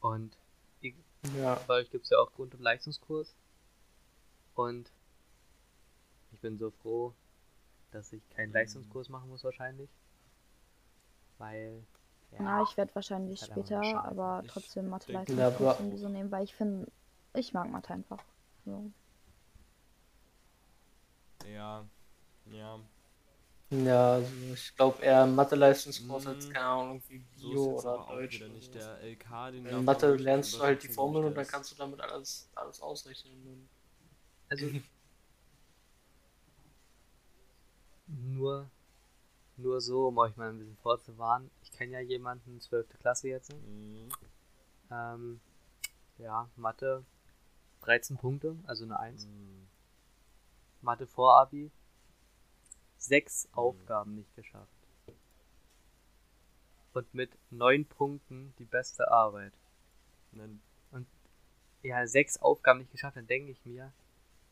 [0.00, 0.38] Und
[0.80, 0.94] ich,
[1.36, 1.56] Ja.
[1.66, 3.34] bei euch gibt es ja auch Grund- und Leistungskurs.
[4.54, 4.90] Und
[6.32, 7.12] ich bin so froh,
[7.90, 8.54] dass ich keinen Mhm.
[8.54, 9.90] Leistungskurs machen muss wahrscheinlich.
[11.36, 11.84] Weil,
[12.38, 16.30] Na, ich werde wahrscheinlich später, aber trotzdem mathe denke- leistungskurs Ja, aber- irgendwie so nehmen,
[16.30, 16.90] weil ich finde,
[17.34, 18.22] ich mag Mathe einfach.
[18.64, 18.90] So.
[21.46, 21.84] Ja,
[22.46, 22.80] ja.
[23.72, 26.52] Ja, also ich glaube eher Mathe-Leistungskurs als, Mhm.
[26.52, 28.40] keine Ahnung, wie So Bio ist jetzt oder Deutsch.
[28.48, 31.76] nicht der LK, den In Mathe lernst du halt die Formeln und dann kannst du
[31.76, 33.68] damit alles, alles ausrechnen.
[34.48, 34.66] also
[38.08, 38.68] nur,
[39.62, 41.50] nur so, um euch mal ein bisschen vorzuwarnen.
[41.62, 42.98] Ich kenne ja jemanden, 12.
[42.98, 43.52] Klasse jetzt.
[43.52, 44.08] Mhm.
[44.90, 45.40] Ähm,
[46.18, 47.04] ja, Mathe
[47.82, 49.26] 13 Punkte, also eine 1.
[49.26, 49.68] Mhm.
[50.82, 51.70] Mathe Vorabi.
[52.96, 54.68] Sechs Aufgaben nicht geschafft.
[56.92, 59.54] Und mit neun Punkten die beste Arbeit.
[60.32, 60.60] Nein,
[61.82, 63.92] Ja, sechs Aufgaben nicht geschafft, dann denke ich mir,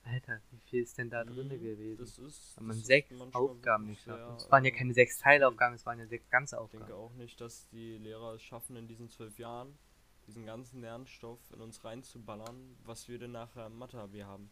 [0.08, 1.98] Alter, wie viel ist denn da Mhm, drin gewesen?
[1.98, 2.56] Das ist.
[2.56, 4.42] Wenn man das sechs Aufgaben nicht schafft.
[4.42, 6.92] es waren ja äh, keine sechs Teilaufgaben, es waren ja sechs ganze Ich denke Aufgaben.
[7.00, 9.76] auch nicht, dass die Lehrer es schaffen, in diesen zwölf Jahren
[10.26, 14.50] diesen ganzen Lernstoff in uns reinzuballern, was wir denn nachher im Mathe-AB haben.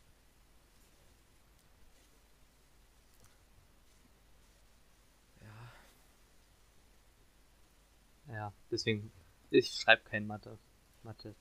[8.27, 9.13] Ja, Ja, deswegen,
[9.51, 10.59] ich schreibe kein Mathe.
[11.03, 11.35] Mathe.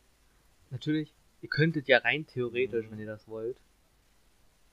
[0.69, 2.91] Natürlich, ihr könntet ja rein theoretisch, Mhm.
[2.91, 3.59] wenn ihr das wollt,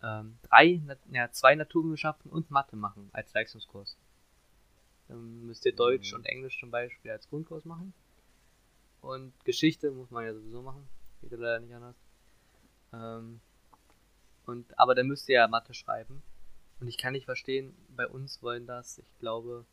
[0.02, 3.96] ähm, drei, ja, zwei Naturwissenschaften und Mathe machen als Leistungskurs.
[5.08, 6.18] Dann müsst ihr Deutsch Mhm.
[6.18, 7.92] und Englisch zum Beispiel als Grundkurs machen.
[9.00, 10.88] Und Geschichte muss man ja sowieso machen.
[11.20, 11.96] Geht ja leider nicht anders.
[12.92, 13.40] Ähm,
[14.46, 16.22] und, aber dann müsst ihr ja Mathe schreiben.
[16.80, 19.64] Und ich kann nicht verstehen, bei uns wollen das, ich glaube,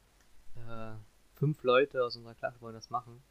[0.56, 0.92] äh,
[1.36, 3.22] fünf Leute aus unserer Klasse wollen das machen.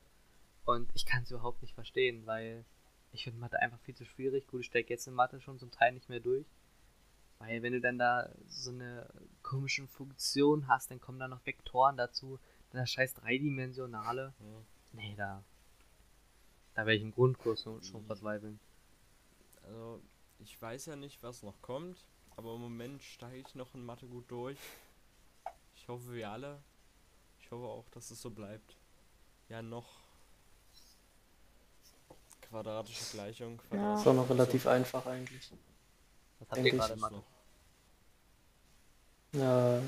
[0.64, 2.64] Und ich kann es überhaupt nicht verstehen, weil
[3.12, 4.46] ich finde Mathe einfach viel zu schwierig.
[4.48, 6.46] Gut, ich stecke jetzt in Mathe schon zum Teil nicht mehr durch.
[7.38, 9.08] Weil wenn du dann da so eine
[9.42, 12.38] komische Funktion hast, dann kommen da noch Vektoren dazu,
[12.70, 14.34] dann das scheiß dreidimensionale.
[14.40, 14.62] ja.
[14.92, 15.44] Nee, da.
[16.74, 18.06] Da werde ich im Grundkurs schon, schon Mhm.
[18.06, 18.60] verzweifeln.
[19.64, 20.00] Also,
[20.38, 24.06] ich weiß ja nicht, was noch kommt, aber im Moment steige ich noch in Mathe
[24.06, 24.58] gut durch.
[25.74, 26.62] Ich hoffe, wir alle.
[27.40, 28.76] Ich hoffe auch, dass es so bleibt.
[29.48, 30.00] Ja, noch.
[32.42, 33.60] Quadratische Gleichung.
[33.70, 33.76] Ja.
[33.76, 35.52] quadratische Ist auch noch relativ einfach eigentlich.
[36.38, 37.14] Was habt ihr gerade Mathe?
[37.14, 37.24] noch.
[39.32, 39.82] Ja,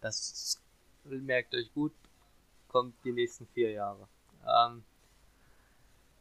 [0.00, 0.60] Das
[1.04, 1.92] merkt euch gut,
[2.68, 4.08] kommt die nächsten vier Jahre.
[4.46, 4.84] Ähm,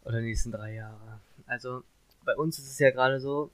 [0.03, 1.19] oder die nächsten drei Jahre.
[1.45, 1.83] Also
[2.23, 3.51] bei uns ist es ja gerade so,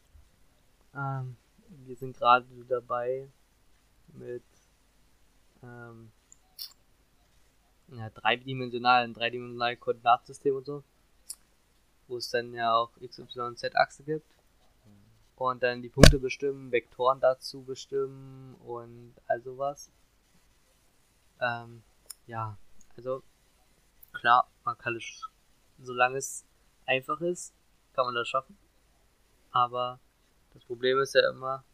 [0.96, 1.38] ähm,
[1.86, 3.28] wir sind gerade dabei
[4.14, 4.44] mit
[5.64, 6.12] ähm,
[7.90, 10.84] ja, dreidimensionalen, dreidimensionalen Koordinatensystem und so,
[12.08, 14.26] wo es dann ja auch X, Y und Z-Achse gibt.
[15.36, 19.92] Und dann die Punkte bestimmen, Vektoren dazu bestimmen und all sowas.
[21.42, 21.84] Ähm,
[22.26, 22.58] ja,
[22.96, 23.22] also
[24.14, 25.22] klar, man kann es,
[25.78, 26.46] solange es
[26.86, 27.54] einfach ist,
[27.94, 28.58] kann man das schaffen.
[29.52, 30.00] Aber
[30.54, 31.66] das Problem ist ja immer,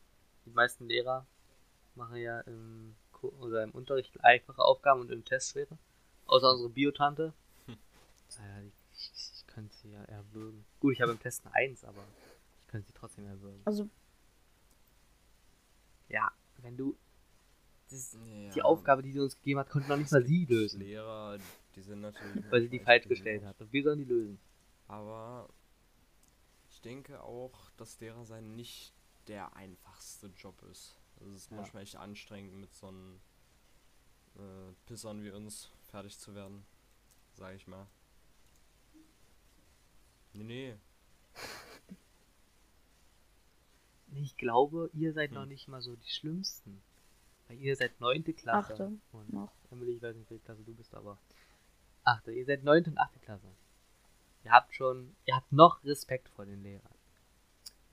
[0.45, 1.27] die meisten Lehrer
[1.93, 5.77] machen ja im, oder im Unterricht einfache Aufgaben und im Test schwere.
[6.25, 7.33] Außer unsere Biotante.
[7.65, 7.77] Hm.
[8.39, 8.71] Naja, die,
[9.61, 10.65] könnte sie ja erwürgen.
[10.79, 12.05] Gut, ich habe im Test eine 1, aber
[12.61, 13.61] ich könnte sie trotzdem erwürgen.
[13.65, 13.89] Also,
[16.09, 16.97] Ja, wenn du
[17.89, 18.17] das,
[18.53, 20.79] die Ja, Aufgabe, die sie uns gegeben hat, konnte noch nicht mal sie lösen.
[20.81, 21.37] Lehrer,
[21.75, 22.43] die sind natürlich.
[22.51, 23.59] Weil sie die falsch gestellt hat.
[23.61, 24.39] Und wir sollen die lösen.
[24.87, 25.49] Aber
[26.69, 28.93] ich denke auch, dass Lehrer sein nicht
[29.27, 30.97] der einfachste Job ist.
[31.19, 31.57] Also es ist Ja.
[31.57, 33.21] manchmal echt anstrengend, mit so einem
[34.35, 36.65] äh, Pissern wie uns fertig zu werden.
[37.33, 37.87] Sag ich mal.
[40.33, 40.75] Nee, nee.
[44.07, 45.35] Nee, Ich glaube, ihr seid Hm.
[45.35, 46.81] noch nicht mal so die Schlimmsten.
[47.47, 48.73] Weil ihr seid neunte Klasse.
[48.73, 49.51] Achte Und noch.
[49.71, 51.17] Emily, ich weiß nicht, welche Klasse du bist, aber.
[52.03, 53.47] Achte, ihr seid neunte und achte Klasse.
[54.43, 56.91] Ihr habt schon, ihr habt noch Respekt vor den Lehrern.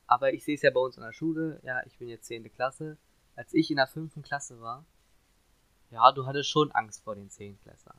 [0.06, 2.48] Aber ich sehe es ja bei uns in der Schule, ja, ich bin jetzt zehnte
[2.48, 2.96] Klasse.
[3.36, 4.84] Als ich in der fünften Klasse war,
[5.90, 7.98] ja, du hattest schon Angst vor den Zehntklässlern.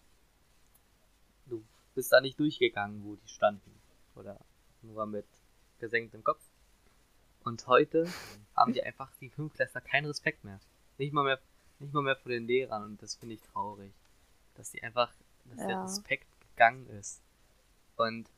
[1.45, 3.78] Du bist da nicht durchgegangen, wo die standen.
[4.19, 4.39] Oder
[4.82, 5.25] nur mit
[5.79, 6.43] gesenktem Kopf.
[7.43, 8.05] Und heute
[8.55, 10.60] haben die einfach die Fünftklässler keinen Respekt mehr.
[10.97, 11.39] Nicht mal mehr,
[11.79, 13.93] nicht mal mehr vor den Lehrern und das finde ich traurig.
[14.55, 15.13] Dass die einfach,
[15.45, 15.84] dass der Ja.
[15.84, 17.21] Respekt gegangen ist.
[17.95, 18.29] Und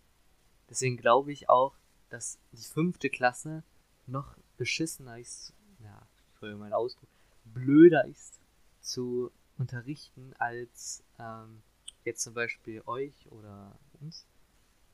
[0.70, 1.74] deswegen glaube ich auch,
[2.10, 3.64] dass die fünfte Klasse
[4.06, 7.10] noch beschissener ist, ja, Entschuldigung, mein Ausdruck,
[7.46, 8.40] blöder ist
[8.82, 11.64] zu unterrichten als ähm,
[12.04, 14.26] jetzt zum Beispiel euch oder uns.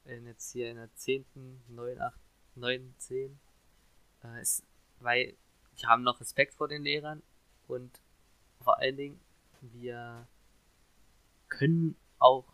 [0.08, 1.26] In jetzt hier in der 10.,
[1.68, 2.20] 9, 8,
[2.56, 3.40] 9, 10.
[4.24, 4.64] Äh, ist,
[5.00, 5.36] weil
[5.76, 7.22] wir haben noch Respekt vor den Lehrern
[7.68, 8.02] und
[8.62, 9.20] vor allen Dingen,
[9.62, 10.28] wir
[11.50, 12.46] können auch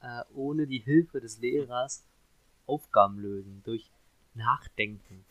[0.00, 2.04] äh, ohne die Hilfe des Lehrers
[2.66, 3.90] Aufgaben lösen, durch
[4.34, 5.24] Nachdenken.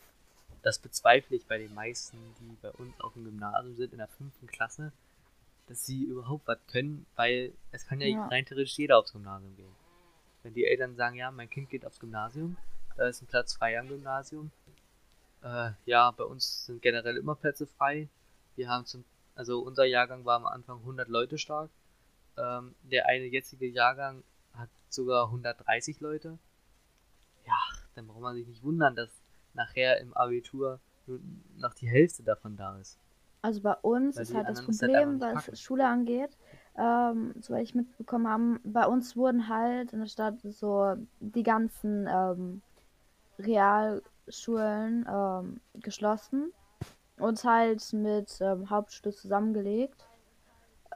[0.62, 4.08] Das bezweifle ich bei den meisten, die bei uns auf dem Gymnasium sind, in der
[4.08, 4.92] fünften Klasse,
[5.66, 8.26] dass sie überhaupt was können, weil es kann ja, Ja.
[8.26, 9.85] rein theoretisch jeder aufs Gymnasium gehen.
[10.46, 12.56] Wenn die Eltern sagen, ja, mein Kind geht aufs Gymnasium,
[12.96, 14.52] da ist ein Platz frei am Gymnasium.
[15.42, 18.08] Äh, ja, bei uns sind generell immer Plätze frei.
[18.54, 19.04] Wir haben zum,
[19.34, 21.68] also unser Jahrgang war am Anfang 100 Leute stark.
[22.38, 24.22] Ähm, der eine jetzige Jahrgang
[24.54, 26.38] hat sogar 130 Leute.
[27.44, 27.58] Ja,
[27.96, 29.10] dann braucht man sich nicht wundern, dass
[29.52, 30.78] nachher im Abitur
[31.08, 31.18] nur
[31.56, 33.00] noch die Hälfte davon da ist.
[33.42, 35.60] Also bei uns Weil ist halt das halt Problem, was.
[35.60, 36.36] Schule angeht,
[36.78, 42.06] ähm, soweit ich mitbekommen habe, bei uns wurden halt in der Stadt so die ganzen
[42.08, 42.62] ähm,
[43.38, 46.52] Realschulen ähm, geschlossen
[47.18, 50.06] und halt mit ähm, Hauptschule zusammengelegt,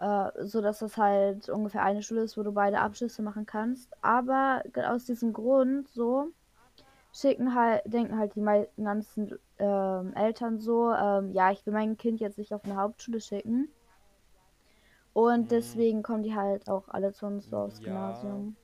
[0.01, 3.91] äh, so dass das halt ungefähr eine Schule ist, wo du beide Abschlüsse machen kannst.
[4.03, 6.29] Aber aus diesem Grund so
[7.13, 8.45] schicken halt, denken halt die
[8.83, 13.21] ganzen ähm, Eltern so, ähm, ja, ich will mein Kind jetzt nicht auf eine Hauptschule
[13.21, 13.69] schicken.
[15.13, 15.51] Und Mhm.
[15.53, 17.83] deswegen kommen die halt auch alle zu uns so aufs Ja.
[17.83, 18.57] Gymnasium.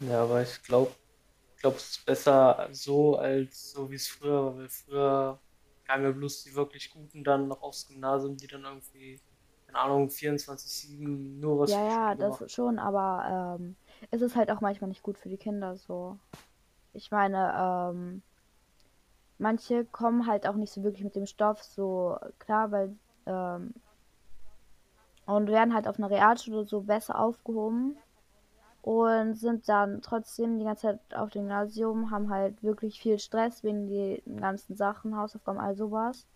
[0.00, 0.92] Ja, aber ich glaube,
[1.56, 5.42] ich glaube, es ist besser so als so wie es früher war, weil früher
[5.84, 9.20] kamen ja bloß die wirklich Guten dann noch aufs Gymnasium, die dann irgendwie,
[9.66, 13.76] keine Ahnung, 24/7 nur was Ja, ja, Schule gemacht das schon, aber ähm,
[14.10, 16.18] es ist halt auch manchmal nicht gut für die Kinder so.
[16.92, 17.52] Ich meine,
[17.94, 18.22] ähm,
[19.38, 22.96] manche kommen halt auch nicht so wirklich mit dem Stoff so klar, weil
[23.26, 23.74] ähm,
[25.26, 27.96] und werden halt auf einer Realschule so besser aufgehoben
[28.80, 33.62] und sind dann trotzdem die ganze Zeit auf dem Gymnasium, haben halt wirklich viel Stress
[33.62, 36.26] wegen den ganzen Sachen, Hausaufgaben, all sowas.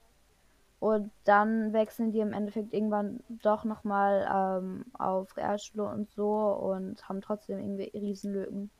[0.79, 4.29] Und dann wechseln die im Endeffekt irgendwann doch nochmal
[4.61, 8.71] ähm, auf Realschule und so und haben trotzdem irgendwie Riesenlücken.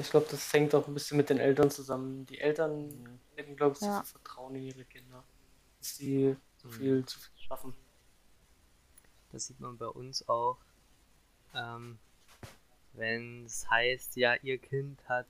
[0.00, 2.24] Ich glaube, das hängt auch ein bisschen mit den Eltern zusammen.
[2.26, 3.20] Die Eltern Mhm.
[3.36, 4.02] hätten, glaube ich, zu Ja.
[4.02, 5.22] viel Vertrauen in ihre Kinder,
[5.78, 6.72] dass sie zu Mhm.
[6.72, 7.74] viel, zu viel schaffen.
[9.32, 10.58] Das sieht man bei uns auch.
[11.54, 11.98] Ähm,
[12.94, 15.26] wenn es heißt, ja, ihr Kind hat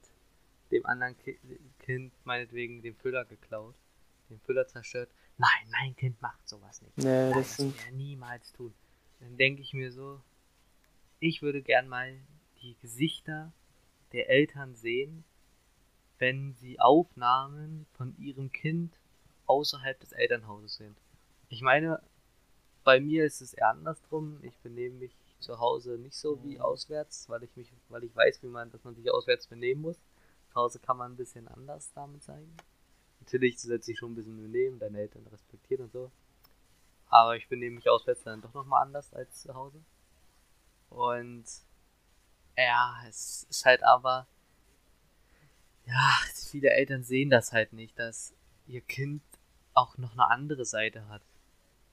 [0.71, 1.39] dem anderen Ki
[1.81, 3.75] Kind meinetwegen den Füller geklaut,
[4.31, 5.11] den Füller zerstört.
[5.39, 6.97] Nein, mein Kind macht sowas nicht.
[6.97, 8.75] Nee, Nein, das das sind, würde er niemals tun.
[9.21, 10.21] Dann denke ich mir so,
[11.21, 12.17] ich würde gern mal
[12.63, 13.53] die Gesichter
[14.13, 15.25] der Eltern sehen,
[16.19, 18.99] wenn sie Aufnahmen von ihrem Kind
[19.47, 20.97] außerhalb des Elternhauses sind.
[21.49, 22.03] Ich meine,
[22.85, 24.39] bei mir ist es eher andersrum.
[24.43, 26.61] Ich benehme mich zu Hause nicht so wie Mhm.
[26.63, 29.99] auswärts, weil ich mich, weil ich weiß, wie man, dass man sich auswärts benehmen muss.
[30.51, 32.57] Zu Hause kann man ein bisschen anders damit zeigen.
[33.21, 36.11] Natürlich setzt sich schon ein bisschen benehmen, deine Eltern respektieren und so.
[37.09, 39.81] Aber ich benehme mich auswärts dann doch nochmal anders als zu Hause.
[40.91, 41.45] Und
[42.57, 44.27] ja, es ist halt aber,
[45.87, 46.11] ja,
[46.51, 48.35] viele Eltern sehen das halt nicht, dass
[48.67, 49.23] ihr Kind
[49.75, 51.23] auch noch eine andere Seite hat.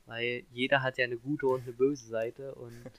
[0.06, 2.92] Weil jeder hat ja eine gute und eine böse Seite und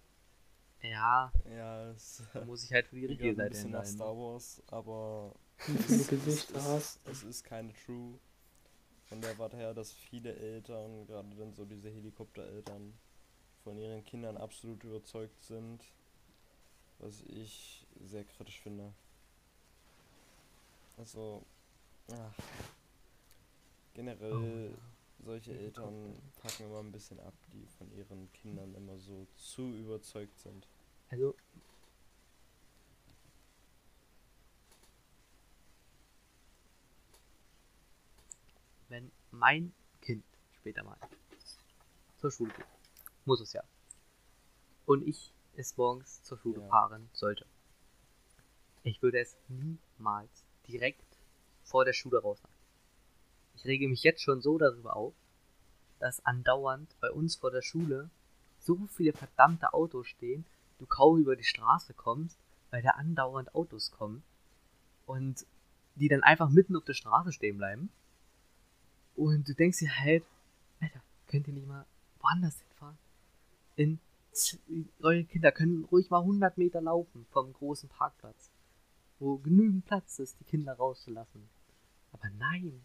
[0.82, 3.84] ja, Ja, es da muss ich halt für die richtige ein Seite bisschen nach.
[3.84, 5.34] Star Wars, aber
[5.88, 7.00] es, Gesichter es, hast.
[7.08, 8.18] es ist keine True.
[9.06, 12.94] Von der Warte her, dass viele Eltern, gerade dann so diese Helikoptereltern,
[13.64, 15.84] von ihren Kindern absolut überzeugt sind,
[17.00, 18.92] was ich sehr kritisch finde.
[20.96, 21.42] Also,
[22.12, 22.34] ach,
[23.94, 24.76] generell
[25.24, 30.38] solche Eltern packen immer ein bisschen ab, die von ihren Kindern immer so zu überzeugt
[30.40, 30.66] sind.
[31.10, 31.34] Also,
[38.88, 39.72] wenn mein
[40.02, 40.98] Kind später mal
[42.18, 42.66] zur Schule geht,
[43.24, 43.62] muss es ja,
[44.86, 46.68] und ich es morgens zur Schule Ja.
[46.68, 47.46] fahren sollte,
[48.82, 51.04] ich würde es niemals direkt
[51.64, 52.56] vor der Schule rausnehmen.
[53.54, 55.14] Ich rege mich jetzt schon so darüber auf,
[55.98, 58.10] dass andauernd bei uns vor der Schule
[58.58, 60.44] so viele verdammte Autos stehen,
[60.78, 62.38] du kaum über die Straße kommst,
[62.70, 64.22] weil da andauernd Autos kommen
[65.06, 65.46] und
[65.96, 67.90] die dann einfach mitten auf der Straße stehen bleiben.
[69.16, 70.24] Und du denkst dir halt,
[70.80, 71.84] Alter, könnt ihr nicht mal
[72.20, 72.96] woanders hinfahren?
[73.76, 74.00] In
[75.00, 78.50] eure Kinder können ruhig mal 100 Meter laufen vom großen Parkplatz.
[79.18, 81.46] wo genügend Platz ist, die Kinder rauszulassen.
[82.12, 82.82] Aber nein,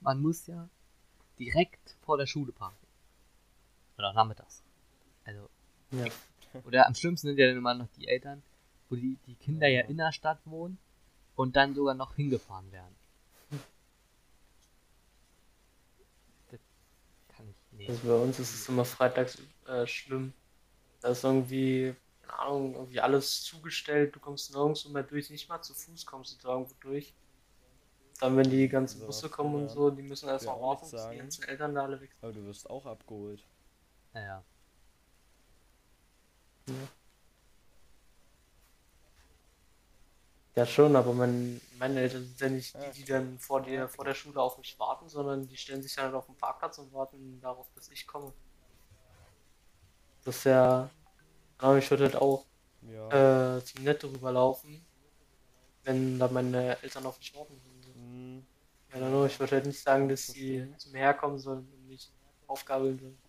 [0.00, 0.66] man muss ja
[1.38, 2.86] direkt vor der Schule parken.
[3.98, 4.62] Oder nachmittags.
[5.24, 5.50] Also,
[5.90, 6.06] Ja.
[6.64, 8.42] oder am schlimmsten sind ja dann immer noch die Eltern,
[8.88, 10.78] wo die, die Kinder ja in der Stadt wohnen
[11.36, 12.94] und dann sogar noch hingefahren werden.
[16.50, 16.60] Das
[17.36, 17.90] kann ich nicht.
[17.90, 20.32] Also bei uns ist es immer freitags äh, schlimm.
[21.00, 25.62] Da ist irgendwie, keine Ahnung, irgendwie alles zugestellt, du kommst nirgendwo mehr durch, nicht mal
[25.62, 27.16] zu Fuß kommst du da irgendwo durch.
[28.20, 29.74] Dann, wenn die ganzen So, Busse kommen und ja.
[29.74, 32.14] so, die müssen erstmal Ja, nicht bis die ganzen Eltern da alle weg.
[32.20, 33.44] Aber du wirst auch abgeholt.
[34.14, 34.44] Naja.
[40.56, 43.88] Ja schon, aber mein, meine Eltern sind ja nicht Ja, die, die dann vor dir,
[43.88, 46.92] vor der Schule auf mich warten, sondern die stellen sich dann auf den Parkplatz und
[46.92, 48.34] warten darauf, bis ich komme.
[50.28, 50.90] Das ist ja,
[51.58, 52.46] keine Ahnung, ich würde halt auch
[52.82, 53.08] Ja.
[53.10, 54.86] äh, zum Netto rüberlaufen,
[55.84, 57.94] wenn da meine Eltern auf mich warten würden.
[57.94, 58.48] Hm,
[58.92, 61.88] Ja, dann nur, ich würde halt nicht sagen, dass sie zu mir herkommen sollen und
[61.88, 62.12] mich
[62.46, 63.22] aufgabeln sollen.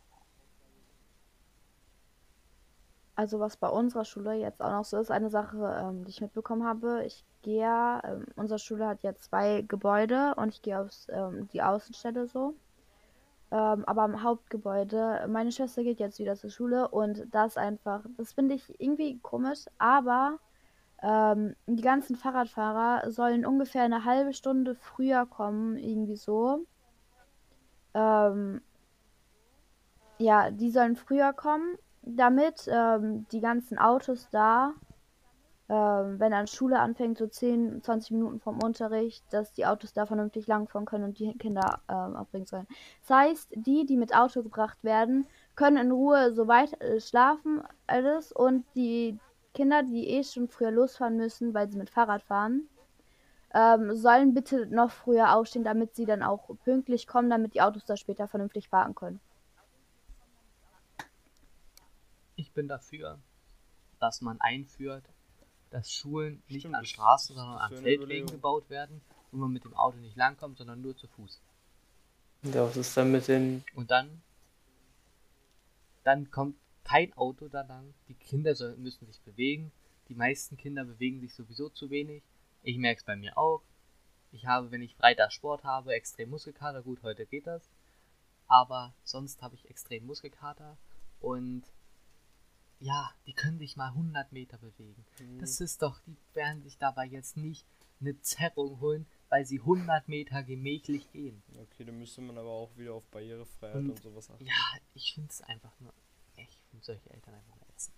[3.16, 6.22] Also was bei unserer Schule jetzt auch noch so ist, eine Sache, ähm, die ich
[6.22, 10.80] mitbekommen habe, ich gehe, ja, ähm, unsere Schule hat ja zwei Gebäude und ich gehe
[10.80, 12.56] aufs, ähm, die Außenstelle so.
[13.52, 18.34] Ähm, aber am Hauptgebäude, meine Schwester geht jetzt wieder zur Schule und das einfach, das
[18.34, 20.38] finde ich irgendwie komisch, aber
[21.02, 26.66] ähm, die ganzen Fahrradfahrer sollen ungefähr eine halbe Stunde früher kommen, irgendwie so.
[27.94, 28.62] Ähm,
[30.20, 34.74] ja, die sollen früher kommen, damit ähm, die ganzen Autos da,
[35.74, 40.48] wenn dann Schule anfängt, so 10, 20 Minuten vom Unterricht, dass die Autos da vernünftig
[40.48, 42.68] langfahren können und die Kinder ähm, abbringen sollen.
[43.02, 47.62] Das heißt, die, die mit Auto gebracht werden, können in Ruhe so weit äh, schlafen,
[47.86, 49.20] alles, und die
[49.54, 52.68] Kinder, die eh schon früher losfahren müssen, weil sie mit Fahrrad fahren,
[53.54, 57.86] ähm, sollen bitte noch früher aufstehen, damit sie dann auch pünktlich kommen, damit die Autos
[57.86, 59.20] da später vernünftig parken können.
[62.36, 63.20] Ich bin dafür,
[64.00, 65.04] dass man einführt,
[65.70, 68.32] dass Schulen nicht Stimmt, an Straßen, sondern an Feldwegen Überlegung.
[68.32, 69.02] gebaut werden,
[69.32, 71.42] wo man mit dem Auto nicht langkommt, sondern nur zu Fuß.
[72.44, 74.22] Ja, was ist dann mit den, Und dann,
[76.04, 77.94] dann kommt kein Auto da lang.
[78.08, 79.72] Die Kinder soll, müssen sich bewegen.
[80.08, 82.24] Die meisten Kinder bewegen sich sowieso zu wenig.
[82.64, 83.62] Ich merke es bei mir auch.
[84.32, 86.82] Ich habe, wenn ich Freitag Sport habe, extrem Muskelkater.
[86.82, 87.70] Gut, heute geht das.
[88.48, 90.78] Aber sonst habe ich extrem Muskelkater.
[91.20, 91.64] Und
[92.80, 95.06] ja, die können sich mal 100 Meter bewegen.
[95.18, 95.40] hm.
[95.40, 97.66] Das ist doch, die werden sich dabei jetzt nicht
[98.02, 101.44] eine Zerrung holen, weil sie 100 Meter gemächlich gehen.
[101.62, 104.46] Okay, dann müsste man aber auch wieder auf Barrierefreiheit Und- und, sowas achten.
[104.46, 104.54] Ja,
[104.94, 105.94] ich finde es einfach nur.
[106.38, 107.96] Ich finde solche Eltern einfach nur ätzend.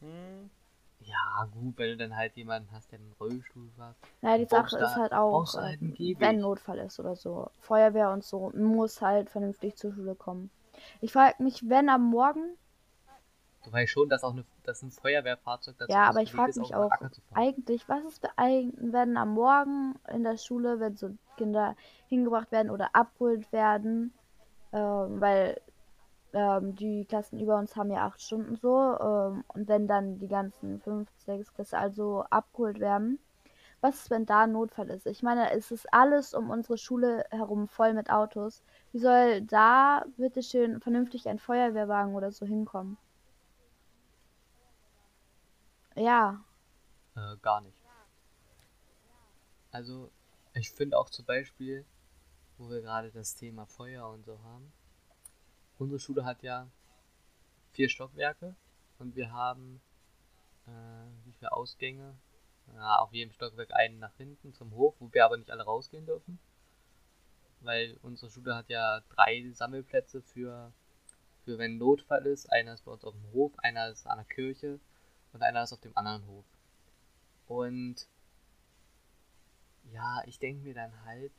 [0.00, 0.50] Hm,
[1.00, 3.96] Ja, gut, wenn du dann halt jemanden hast, der einen Rollstuhl hat.
[4.22, 7.50] Naja, die Sache ist halt auch, halt ähm, wenn Notfall ist oder so.
[7.60, 10.50] Feuerwehr und so muss halt vernünftig zur Schule kommen.
[11.00, 12.56] Ich frage mich, wenn am Morgen,
[13.64, 16.74] Du weißt schon, dass auch eine, dass ein Feuerwehrfahrzeug dazu ja, aber ich frage mich
[16.74, 16.90] auch
[17.34, 21.74] eigentlich, was ist be- eig- wenn am Morgen in der Schule, wenn so Kinder
[22.08, 24.12] hingebracht werden oder abgeholt werden,
[24.72, 25.60] ähm, weil
[26.34, 30.28] ähm, die Klassen über uns haben ja acht Stunden so, ähm, und wenn dann die
[30.28, 33.18] ganzen fünf, sechs Klasse also abgeholt werden,
[33.80, 35.06] was ist, wenn da ein Notfall ist?
[35.06, 38.62] Ich meine, es ist alles um unsere Schule herum voll mit Autos.
[38.92, 42.98] Wie soll da bitteschön vernünftig ein Feuerwehrwagen oder so hinkommen?
[45.96, 46.44] Ja,
[47.16, 47.82] Äh, gar nicht.
[49.70, 50.10] Also,
[50.54, 51.84] ich finde auch zum Beispiel,
[52.58, 54.72] wo wir gerade das Thema Feuer und so haben.
[55.78, 56.68] Unsere Schule hat ja
[57.72, 58.56] vier Stockwerke
[58.98, 59.80] und wir haben
[60.66, 60.70] äh,
[61.24, 62.16] wie viele Ausgänge?
[62.74, 66.06] Ja, auf jedem Stockwerk einen nach hinten zum Hof, wo wir aber nicht alle rausgehen
[66.06, 66.38] dürfen.
[67.60, 70.72] Weil unsere Schule hat ja drei Sammelplätze für,
[71.44, 72.52] für wenn Notfall ist.
[72.52, 74.78] Einer ist bei uns auf dem Hof, einer ist an der Kirche
[75.32, 76.44] und einer ist auf dem anderen Hof.
[77.48, 78.06] Und
[79.92, 81.32] ja, ich denke mir dann halt,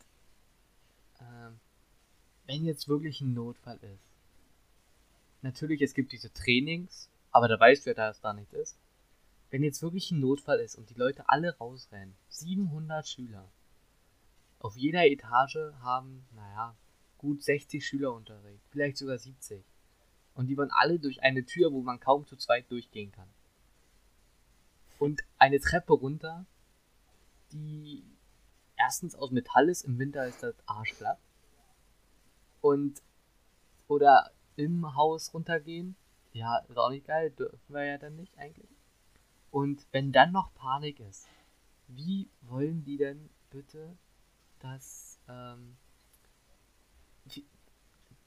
[1.20, 1.60] ähm,
[2.46, 4.08] wenn jetzt wirklich ein Notfall ist,
[5.42, 8.78] natürlich, es gibt diese Trainings, aber da weißt du ja, dass da nichts ist.
[9.50, 13.50] Wenn jetzt wirklich ein Notfall ist und die Leute alle rausrennen, 700 Schüler,
[14.60, 16.76] auf jeder Etage haben, naja,
[17.18, 19.64] gut 60 Schüler Unterricht, vielleicht sogar 70.
[20.34, 23.30] Und die wollen alle durch eine Tür, wo man kaum zu zweit durchgehen kann.
[25.00, 26.46] Und eine Treppe runter,
[27.52, 28.04] die
[28.76, 31.20] erstens aus Metall ist, im Winter ist das arschglatt.
[32.62, 33.02] Und,
[33.88, 35.96] oder im Haus runtergehen,
[36.34, 38.77] ja, ist auch nicht geil, dürfen wir ja dann nicht eigentlich.
[39.58, 41.28] Und wenn dann noch Panik ist,
[41.88, 43.98] wie wollen die denn bitte
[44.60, 45.76] das, ähm,
[47.26, 47.44] wie,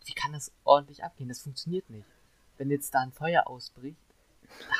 [0.06, 1.28] wie kann das ordentlich abgehen?
[1.28, 2.08] Das funktioniert nicht.
[2.58, 4.02] Wenn jetzt da ein Feuer ausbricht,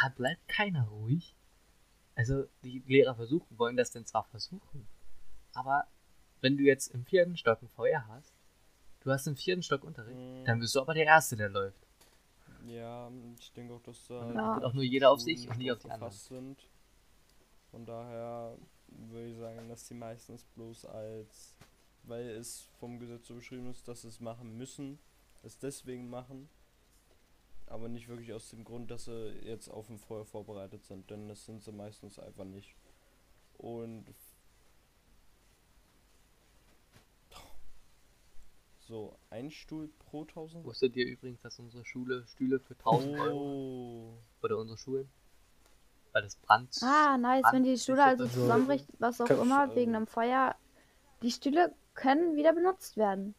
[0.03, 1.37] da bleibt keiner ruhig.
[2.17, 4.89] Also die Lehrer versuchen, wollen das denn zwar versuchen,
[5.55, 5.87] aber
[6.41, 8.35] wenn du jetzt im vierten Stock ein Feuer hast,
[9.05, 10.45] du hast im vierten Stock Unterricht, Mhm.
[10.47, 11.87] dann bist du aber der Erste, der läuft.
[12.67, 15.59] Ja, ich denke auch, dass da Und dann wird auch nur jeder auf sich und
[15.59, 16.13] drauf auf die anderen.
[16.13, 16.69] sind.
[17.71, 18.59] Von daher
[18.89, 21.57] würde ich sagen, dass die meistens bloß als,
[22.03, 24.99] weil es vom Gesetz so beschrieben ist, dass sie es machen müssen,
[25.43, 26.49] es deswegen machen,
[27.67, 31.29] aber nicht wirklich aus dem Grund, dass sie jetzt auf ein Feuer vorbereitet sind, denn
[31.29, 32.75] das sind sie meistens einfach nicht.
[33.57, 34.07] Und
[38.91, 43.39] so, ein Stuhl pro 1000 Wusstet ihr übrigens, dass unsere Schule Stühle für 1000 Euro
[43.39, 44.13] Oh.
[44.43, 45.09] oder unsere Schulen?
[46.13, 46.77] Weil das Brand.
[46.83, 47.45] Ah, nice.
[47.53, 50.57] Wenn die Schule also Also, zusammenbricht, was auch Köpfe, immer, wegen einem Feuer,
[51.23, 53.35] die Stühle können wieder benutzt werden.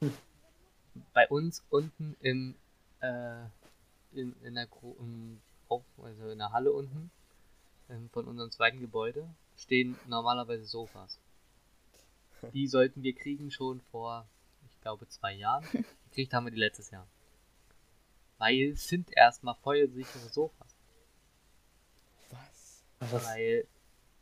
[1.14, 2.54] Bei uns unten im,
[3.00, 3.42] äh,
[4.12, 7.10] in, in, der, Gro- im, auf, also in der Halle unten
[7.90, 11.18] ähm, von unserem zweiten Gebäude stehen normalerweise Sofas.
[12.52, 14.28] Die sollten wir kriegen schon vor,
[14.68, 15.64] ich glaube, zwei Jahren.
[16.10, 17.06] Gekriegt haben wir die letztes Jahr.
[18.38, 20.76] Weil es sind erstmal feuersichere Sofas.
[22.30, 22.84] Was?
[23.00, 23.66] Was, Weil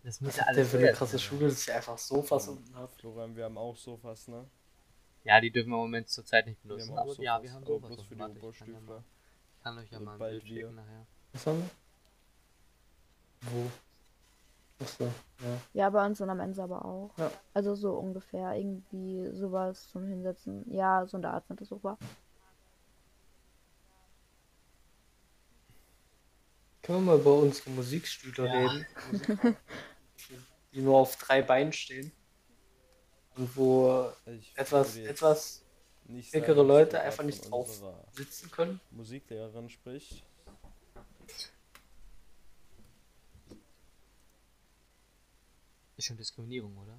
[0.03, 1.21] das muss ja der alles für eine krasse sein.
[1.21, 2.93] Schule, dass ich einfach Sofas unten habe?
[2.99, 4.49] Florian, wir haben auch Sofas, ne?
[5.25, 7.43] Ja, die dürfen wir im Moment zurzeit nicht Wir benutzen, haben auch aber ja, Sofas,
[7.43, 7.89] wir haben aber Sofas.
[7.97, 9.05] bloß für die Warte, ich kann, ja mal,
[9.57, 10.49] ich kann euch ja Und mal ein Bild wir.
[10.57, 11.07] schicken nachher.
[11.33, 11.71] Was haben wir?
[13.51, 13.71] Wo?
[14.81, 15.61] Achso, ja.
[15.75, 17.17] Ja, bei uns in der Mensa aber auch.
[17.19, 17.31] Ja.
[17.53, 18.55] Also so ungefähr.
[18.55, 20.65] Irgendwie sowas zum Hinsetzen.
[20.73, 21.99] Ja, so in der Art sind das super.
[26.83, 28.53] Können wir mal über unsere Musikstühle Ja.
[28.53, 28.87] reden?
[30.73, 32.13] Die nur auf drei Beinen stehen.
[33.37, 35.65] Und wo Ich etwas, etwas
[36.05, 38.81] nicht dickere Leute einfach nicht drauf sitzen können.
[38.91, 40.25] Musiklehrerin spricht.
[46.01, 46.99] Ist schon Diskriminierung, oder?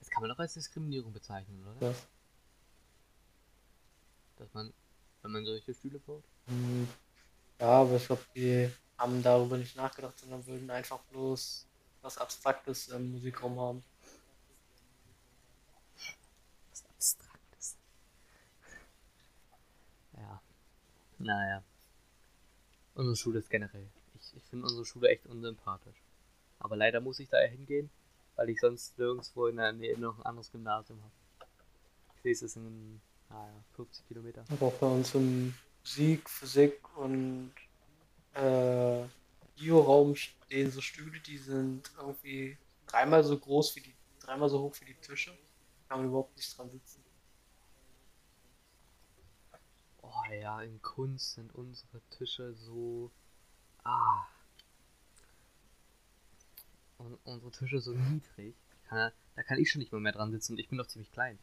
[0.00, 1.90] Das kann man doch als Diskriminierung bezeichnen, oder?
[1.90, 1.94] Ja.
[4.38, 4.74] Dass man,
[5.22, 6.24] wenn man solche Stühle baut.
[6.46, 6.88] Hm,
[7.60, 8.68] Ja, aber ich glaube, die
[8.98, 11.64] haben darüber nicht nachgedacht, sondern würden einfach bloß
[12.02, 13.84] was Abstraktes im Musikraum haben.
[16.72, 17.76] Was Abstraktes.
[20.16, 20.42] Ja.
[21.20, 21.62] Naja.
[22.96, 23.88] Unsere Schule ist generell.
[24.16, 26.03] Ich, ich finde unsere Schule echt unsympathisch.
[26.64, 27.90] Aber leider muss ich da hingehen,
[28.36, 31.12] weil ich sonst nirgendwo in der Nähe noch ein anderes Gymnasium habe.
[32.16, 34.46] Ich sehe es in naja, 50 Kilometer.
[34.48, 37.52] Aber auch bei uns im Musik, Physik und
[38.32, 39.04] äh,
[39.56, 42.56] Bio-Raum stehen so Stühle, die sind irgendwie
[42.86, 45.36] dreimal so groß wie die, dreimal so hoch wie die Tische.
[45.86, 47.04] Kann man überhaupt nicht dran sitzen.
[50.00, 53.10] Oh ja, in Kunst sind unsere Tische so.
[53.84, 54.26] Ah.
[57.24, 58.54] Unsere Tische so niedrig.
[58.88, 61.12] Kann, da kann ich schon nicht mal mehr dran sitzen und ich bin doch ziemlich
[61.12, 61.38] klein.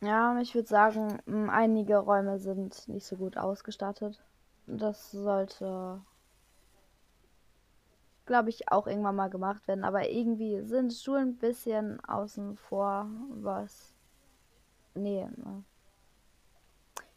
[0.00, 4.22] Ja, ich würde sagen, einige Räume sind nicht so gut ausgestattet.
[4.66, 6.00] Das sollte,
[8.26, 9.84] glaube ich, auch irgendwann mal gemacht werden.
[9.84, 13.94] Aber irgendwie sind Schulen ein bisschen außen vor, was.
[14.94, 15.26] Nee.
[15.36, 15.64] ne.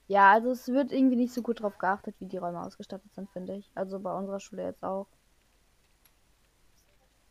[0.07, 3.29] Ja, also es wird irgendwie nicht so gut drauf geachtet, wie die Räume ausgestattet sind,
[3.29, 3.71] finde ich.
[3.75, 5.07] Also bei unserer Schule jetzt auch.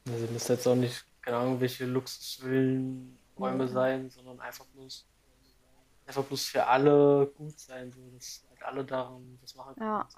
[0.09, 3.69] Also müssen jetzt auch nicht, keine Ahnung, welche Luxusvillenräume Mhm.
[3.69, 5.07] sein, sondern einfach bloß,
[6.07, 9.87] einfach bloß für alle gut sein, so dass halt alle daran das machen können.
[9.87, 10.09] Ja.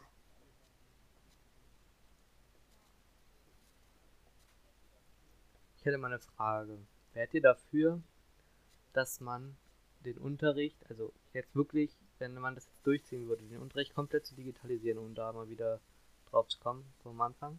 [5.78, 6.78] Ich hätte mal eine Frage.
[7.12, 8.01] Wärt ihr dafür,
[8.93, 9.57] dass man
[10.05, 14.35] den Unterricht, also jetzt wirklich, wenn man das jetzt durchziehen würde, den Unterricht komplett zu
[14.35, 15.80] digitalisieren, um da mal wieder
[16.30, 17.59] drauf zu kommen, vom Anfang,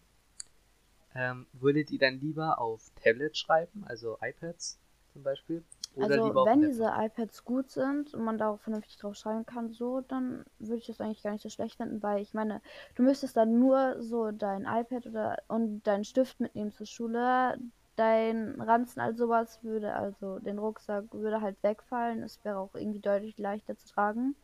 [1.16, 4.80] ähm, würdet ihr dann lieber auf Tablet schreiben, also iPads
[5.14, 5.64] zum Beispiel?
[5.96, 9.16] Oder Also lieber auf wenn diese iPads gut sind und man da auch vernünftig drauf
[9.16, 12.34] schreiben kann, so, dann würde ich das eigentlich gar nicht so schlecht finden, weil ich
[12.36, 12.62] meine,
[12.96, 17.58] du müsstest dann nur so dein iPad oder und deinen Stift mitnehmen zur Schule,
[17.96, 23.00] dein Ranzen, all sowas würde, also den Rucksack würde halt wegfallen, es wäre auch irgendwie
[23.02, 24.36] deutlich leichter zu tragen.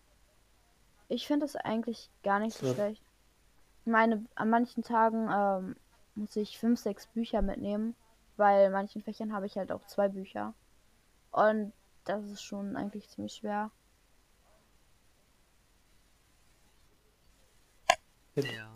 [1.10, 2.74] Ich finde das eigentlich gar nicht so So.
[2.74, 3.04] schlecht.
[3.82, 5.76] Ich meine, an manchen Tagen ähm,
[6.20, 7.96] muss ich fünf, sechs Bücher mitnehmen,
[8.38, 10.54] weil in manchen Fächern habe ich halt auch zwei Bücher.
[11.32, 11.74] Und
[12.06, 13.72] das ist schon eigentlich ziemlich schwer.
[18.36, 18.70] Ja.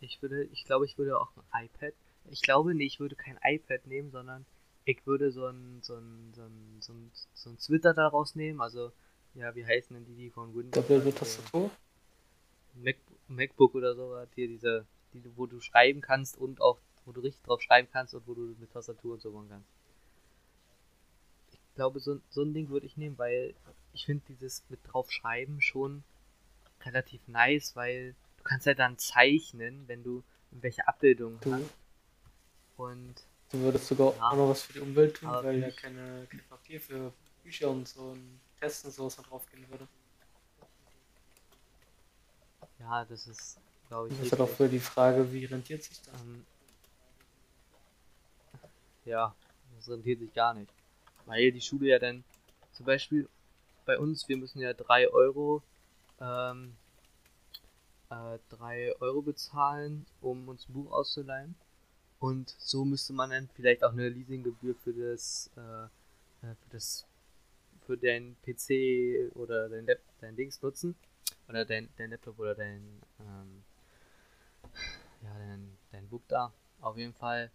[0.00, 1.92] Ich würde, ich glaube, ich würde auch ein iPad.
[2.30, 4.46] Ich glaube, nee, ich würde kein iPad nehmen, sondern
[4.84, 8.60] ich würde so ein, so ein, so ein, so ein, so ein Twitter daraus nehmen.
[8.60, 8.92] Also,
[9.34, 10.86] ja, wie heißen denn die, die von Windows?
[10.86, 11.70] Doppelte Tastatur?
[12.74, 12.96] Mac,
[13.28, 16.78] MacBook oder so, hier diese, die, wo du schreiben kannst und auch,
[17.10, 19.68] wo du richtig drauf schreiben kannst und wo du mit Tastatur und so machen kannst.
[21.52, 23.54] Ich glaube, so, so ein Ding würde ich nehmen, weil
[23.92, 26.04] ich finde dieses mit drauf schreiben schon
[26.84, 31.74] relativ nice, weil du kannst ja dann zeichnen, wenn du welche Abbildungen Du, hast.
[32.76, 33.14] Und
[33.50, 34.30] du würdest sogar Ja.
[34.30, 37.88] auch noch was für die Umwelt tun, weil ja keine, kein Papier für Bücher und
[37.88, 39.88] so und Tests und sowas drauf gehen würde.
[42.78, 43.58] ja, das ist,
[43.88, 46.14] glaube ich, Das ist halt auch für die Frage, wie rentiert sich das?
[46.20, 46.44] Ähm,
[49.04, 49.34] ja,
[49.76, 50.70] das rentiert sich gar nicht.
[51.26, 52.24] Weil die Schule ja dann,
[52.72, 53.28] zum Beispiel
[53.84, 55.62] bei uns, wir müssen ja 3 Euro,
[56.20, 56.76] ähm,
[58.10, 61.54] äh, 3 Euro bezahlen, um uns ein Buch auszuleihen.
[62.18, 67.06] Und so müsste man dann vielleicht auch eine Leasinggebühr für das, äh, äh, für das,
[67.86, 70.94] für dein PC oder dein, Lap dein Dings nutzen.
[71.48, 72.82] Oder dein, dein Laptop oder dein,
[73.18, 73.64] ähm,
[75.22, 77.50] ja, dein, dein Book da, auf jeden Fall.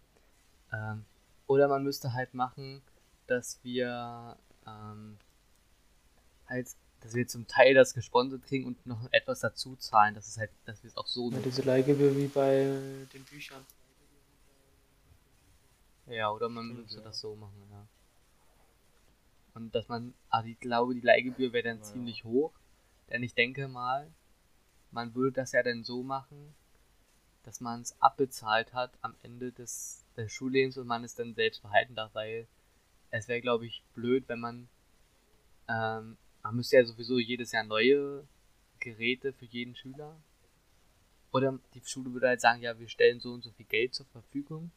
[0.72, 1.04] Ähm,
[1.46, 2.82] oder man müsste halt machen,
[3.26, 4.36] dass wir
[4.66, 5.18] ähm,
[6.48, 6.68] halt,
[7.00, 10.50] dass wir zum Teil das gesponsert kriegen und noch etwas dazu zahlen, dass es halt,
[10.64, 13.64] dass wir es auch so Ja, diese Leihgebühr wie bei den Büchern.
[16.06, 17.04] Ja, oder man Stimmt, müsste ja.
[17.04, 17.86] das so machen, ja.
[19.54, 21.92] Und dass man, also ich glaube, die Leihgebühr wäre dann Naja.
[21.92, 22.52] ziemlich hoch,
[23.10, 24.08] denn ich denke mal,
[24.90, 26.54] man würde das ja dann so machen,
[27.42, 31.62] dass man es abbezahlt hat am Ende des, des Schullebens und man es dann selbst
[31.62, 32.46] behalten darf, weil
[33.10, 34.68] es wäre, glaube ich, blöd, wenn man,
[35.68, 38.26] ähm, man müsste ja sowieso jedes Jahr neue
[38.80, 40.16] Geräte für jeden Schüler.
[41.32, 44.06] Oder die Schule würde halt sagen, ja, wir stellen so und so viel Geld zur
[44.06, 44.70] Verfügung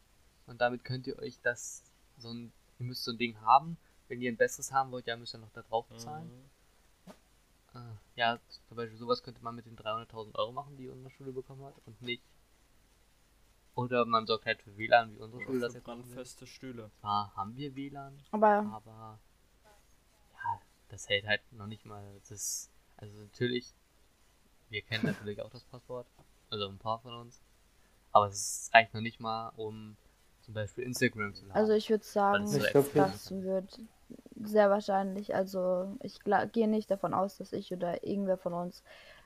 [0.49, 1.83] und damit könnt ihr euch das,
[2.17, 3.77] so ein, ihr müsst so ein Ding haben.
[4.07, 6.27] Wenn ihr ein besseres haben wollt, ja, müsst ihr noch da drauf bezahlen.
[7.75, 7.79] Mhm.
[7.79, 11.31] Äh, ja, zum Beispiel sowas könnte man mit den 300.000 Euro machen, die unsere Schule
[11.31, 12.23] bekommen hat und nicht.
[13.79, 16.89] Oder man sorgt halt für WLAN, wie unsere Schule das jetzt brandfeste Stühle.
[17.01, 19.19] Zwar haben wir WLAN, Aber aber
[20.33, 20.59] ja,
[20.89, 22.03] das hält halt noch nicht mal.
[22.29, 23.73] Das also natürlich,
[24.69, 26.07] wir kennen natürlich auch das Passwort,
[26.49, 27.39] also ein paar von uns,
[28.11, 29.95] aber es reicht noch nicht mal, um
[30.41, 31.61] zum Beispiel Instagram zu laden.
[31.61, 33.79] also ich würde sagen, so Ich glaub, das wird
[34.41, 38.83] sehr wahrscheinlich, also ich gla- gehe nicht davon aus, dass ich oder irgendwer von uns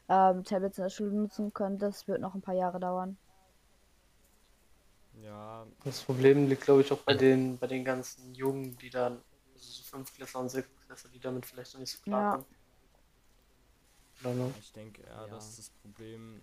[0.10, 1.86] ähm, Tablets in der Schule nutzen könnte.
[1.86, 3.18] Das wird noch ein paar Jahre dauern.
[5.24, 9.22] Ja, Das Problem liegt, glaube ich, auch bei den, bei den ganzen Jungen, die dann,
[9.54, 12.04] also so Fünftklässler und Sechstklässler, die damit vielleicht noch nicht so Ja.
[12.04, 12.46] klarkommen.
[14.22, 14.54] Oder ne?
[14.60, 15.28] ich denke eher, Ja.
[15.28, 16.42] dass das Problem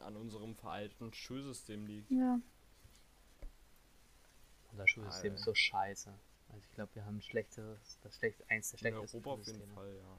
[0.00, 2.10] an unserem veralteten Schulsystem liegt.
[2.10, 2.40] Ja.
[4.72, 6.12] Unser Schulsystem ist so scheiße.
[6.48, 9.46] Also ich glaube, wir haben ein schlechtes, das schlecht, eins der In schlechtesten Europa auf
[9.46, 9.68] jeden.
[9.74, 10.18] Fall, ja.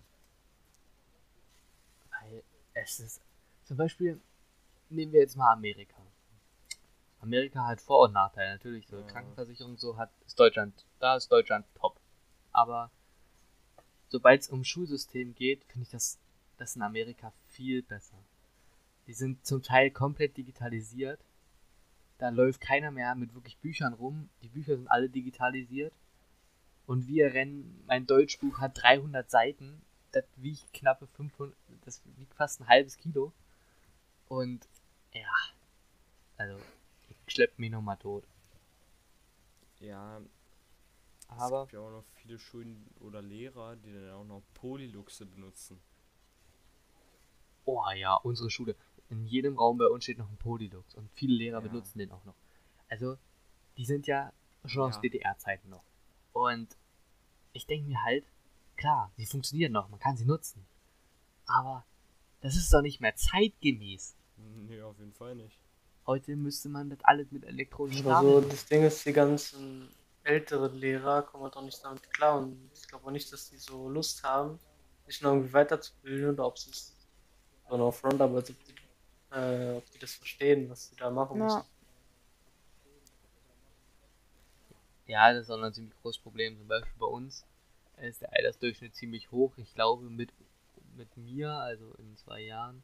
[2.22, 2.44] Weil
[2.74, 3.22] es ist,
[3.66, 4.20] zum Beispiel,
[4.90, 6.02] nehmen wir jetzt mal Amerika.
[7.22, 8.54] Amerika hat Vor- und Nachteile.
[8.54, 9.08] Natürlich, so Ja.
[9.08, 12.00] Krankenversicherung so hat, ist Deutschland, da ist Deutschland top.
[12.52, 12.92] Aber
[14.10, 16.20] sobald es um Schulsystem geht, finde ich das,
[16.58, 18.18] das in Amerika viel besser.
[19.08, 21.20] Die sind zum Teil komplett digitalisiert.
[22.18, 24.30] Da läuft keiner mehr mit wirklich Büchern rum.
[24.42, 25.94] Die Bücher sind alle digitalisiert.
[26.86, 29.82] Und wir rennen, mein Deutschbuch hat 300 Seiten.
[30.12, 31.56] Das wiegt knappe 500,
[31.86, 33.34] das wiegt fast ein halbes Kilo.
[34.30, 34.68] Und
[35.14, 35.30] ja,
[36.38, 36.58] also
[37.28, 38.24] ich schlepp mich nochmal tot.
[39.80, 40.22] Ja,
[41.30, 45.26] Aber es gibt ja auch noch viele Schulen oder Lehrer, die dann auch noch Polyluxe
[45.26, 45.80] benutzen.
[47.66, 48.76] Oh ja, unsere Schule.
[49.10, 51.68] In jedem Raum bei uns steht noch ein Polylux und viele Lehrer Ja.
[51.68, 52.36] benutzen den auch noch.
[52.90, 53.18] Also,
[53.78, 54.34] die sind ja
[54.66, 55.02] schon aus Ja.
[55.02, 55.84] DDR-Zeiten noch.
[56.34, 56.78] Und
[57.54, 58.26] ich denke mir halt,
[58.78, 60.66] klar, sie funktionieren noch, man kann sie nutzen.
[61.46, 61.86] Aber
[62.42, 64.16] das ist doch nicht mehr zeitgemäß.
[64.38, 65.60] Nee, auf jeden Fall nicht.
[66.08, 68.50] Heute müsste man das alles mit elektronischen Aber so, Namen.
[68.50, 69.90] das Ding ist, die ganzen
[70.24, 73.58] älteren Lehrer kommen halt auch nicht damit klar und ich glaube auch nicht, dass die
[73.58, 74.58] so Lust haben,
[75.06, 76.94] sich noch irgendwie weiterzubilden oder ob sie es
[77.70, 78.56] so noch front, aber ob die,
[79.32, 81.44] äh, ob die das verstehen, was sie da machen Ja.
[81.44, 81.64] müssen.
[85.08, 86.58] Ja, das ist auch ein ziemlich großes Problem.
[86.58, 87.46] Zum Beispiel bei uns
[88.02, 89.52] ist der Altersdurchschnitt ziemlich hoch.
[89.58, 90.30] Ich glaube, mit,
[90.98, 92.84] mit mir, also in zwei Jahren,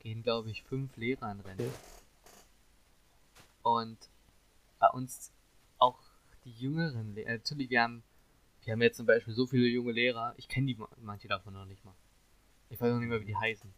[0.00, 1.64] gehen, glaube ich, fünf Lehrer in Rente.
[1.64, 2.03] Okay.
[3.64, 3.98] Und
[4.78, 5.32] bei uns
[5.78, 5.98] auch
[6.44, 7.32] die jüngeren Lehrer.
[7.32, 8.02] Natürlich, wir haben,
[8.62, 10.34] wir haben jetzt zum Beispiel so viele junge Lehrer.
[10.36, 11.94] Ich kenne die ma- manche davon noch nicht mal.
[12.68, 13.72] Ich weiß noch nicht mal, wie die heißen.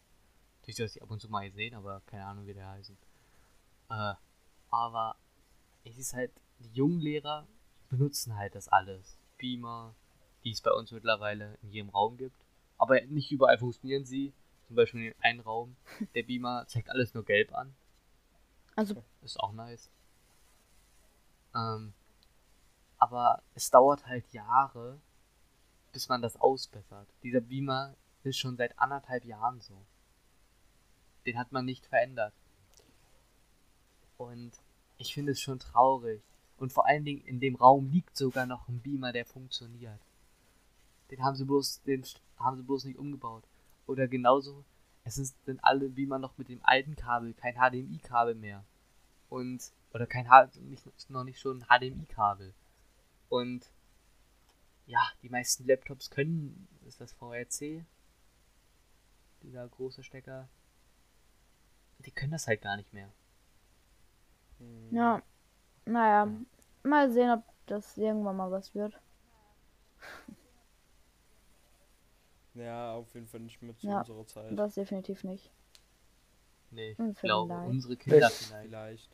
[0.61, 2.99] Natürlich, dass ich ab und zu mal sehen, aber keine Ahnung, wie die heißen.
[3.91, 4.14] Äh,
[4.70, 5.16] aber
[5.84, 7.47] es ist halt, die jungen Lehrer
[7.89, 9.16] benutzen halt das alles.
[9.39, 9.95] Beamer,
[10.43, 12.45] die es bei uns mittlerweile in jedem Raum gibt.
[12.78, 14.32] Aber nicht überall funktionieren sie.
[14.66, 15.76] Zum Beispiel in einem Raum.
[16.16, 17.72] Der Beamer zeigt alles nur gelb an.
[18.77, 19.91] Also, Ist auch nice.
[21.55, 21.95] Ähm,
[22.99, 25.01] aber es dauert halt Jahre,
[25.93, 27.09] bis man das ausbessert.
[27.22, 29.87] Dieser Beamer ist schon seit anderthalb Jahren so.
[31.24, 32.35] Den hat man nicht verändert.
[34.18, 34.53] Und
[34.99, 36.22] ich finde es schon traurig.
[36.59, 40.01] Und vor allen Dingen in dem Raum liegt sogar noch ein Beamer, der funktioniert.
[41.11, 42.05] Den haben sie bloß, den
[42.39, 43.45] haben sie bloß nicht umgebaut.
[43.87, 44.64] Oder genauso,
[45.07, 48.65] es ist, sind alle Beamer noch mit dem alten Kabel, kein HDMI-Kabel mehr.
[49.29, 52.53] Und, oder kein H, nicht, noch nicht schon HDMI-Kabel.
[53.29, 53.71] Und,
[54.87, 57.85] ja, die meisten Laptops können, ist das VRC,
[59.43, 60.49] dieser große Stecker,
[62.01, 63.09] die können das halt gar nicht mehr.
[64.59, 65.23] Hm, ja.
[65.85, 66.29] Naja,
[66.83, 68.99] mal sehen, ob das irgendwann mal was wird.
[72.57, 74.59] Ja, auf jeden Fall nicht mehr zu Ja, unserer Zeit.
[74.59, 75.51] Das definitiv nicht.
[76.71, 77.71] Nee, ich Und glaube, vielleicht.
[77.71, 78.45] unsere Kinder Vielleicht.
[78.45, 78.69] vielleicht.
[78.69, 79.11] Vielleicht.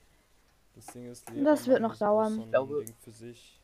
[0.74, 2.34] Das Ding ist, Das Lehrer wird machen noch das dauern.
[2.34, 3.58] so ein Ich glaube- Ding für sich.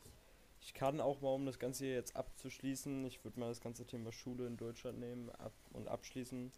[0.61, 3.85] Ich kann auch mal, um das Ganze hier jetzt abzuschließen, ich würde mal das ganze
[3.85, 6.51] Thema Schule in Deutschland nehmen ab und abschließen.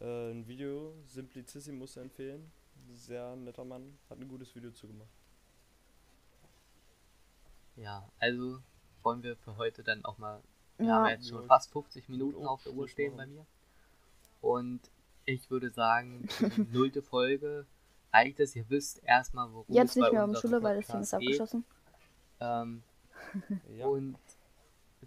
[0.00, 2.50] Äh, ein Video, Simplicissimus empfehlen.
[2.92, 5.10] Sehr netter Mann, hat ein gutes Video zugemacht.
[7.76, 8.58] Ja, also
[9.02, 10.40] wollen wir für heute dann auch mal
[10.78, 10.94] Wir Ja.
[10.96, 13.44] haben jetzt schon fast 50 Minuten auf der Uhr stehen bei mir.
[14.40, 14.80] Und
[15.24, 17.66] ich würde sagen, die nullte Folge
[18.12, 18.56] reicht es.
[18.56, 21.14] Ihr wisst erstmal, worum Jetzt es nicht bei mehr um Schule, weil das Ding ist
[21.14, 21.64] abgeschlossen.
[22.38, 22.48] Geht.
[22.48, 22.82] Ähm,
[23.76, 24.16] Ja, Und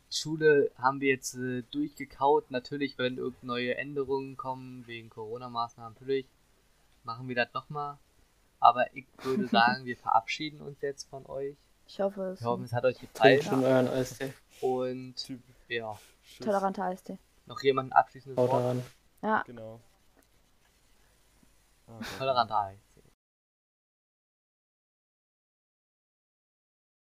[0.09, 2.51] Schule haben wir jetzt äh, durchgekaut.
[2.51, 6.25] Natürlich, wenn irgendeine neue Änderungen kommen, wegen Corona-Maßnahmen, natürlich
[7.03, 7.97] machen wir das nochmal.
[8.59, 11.55] Aber ich würde sagen, wir verabschieden uns jetzt von euch.
[11.87, 13.41] Ich hoffe, es Wir hoffen, ist es hat euch gefallen.
[13.41, 14.33] schon euren Eistee.
[14.61, 15.41] Und Typ.
[15.71, 16.45] Ja, Tschüss.
[16.45, 17.17] toleranter Eistee.
[17.45, 18.63] noch jemand ein abschließendes Haut Wort?
[18.63, 18.83] daran.
[19.21, 19.79] Ja, Genau.
[21.87, 22.77] Ah, Toleranter Ei.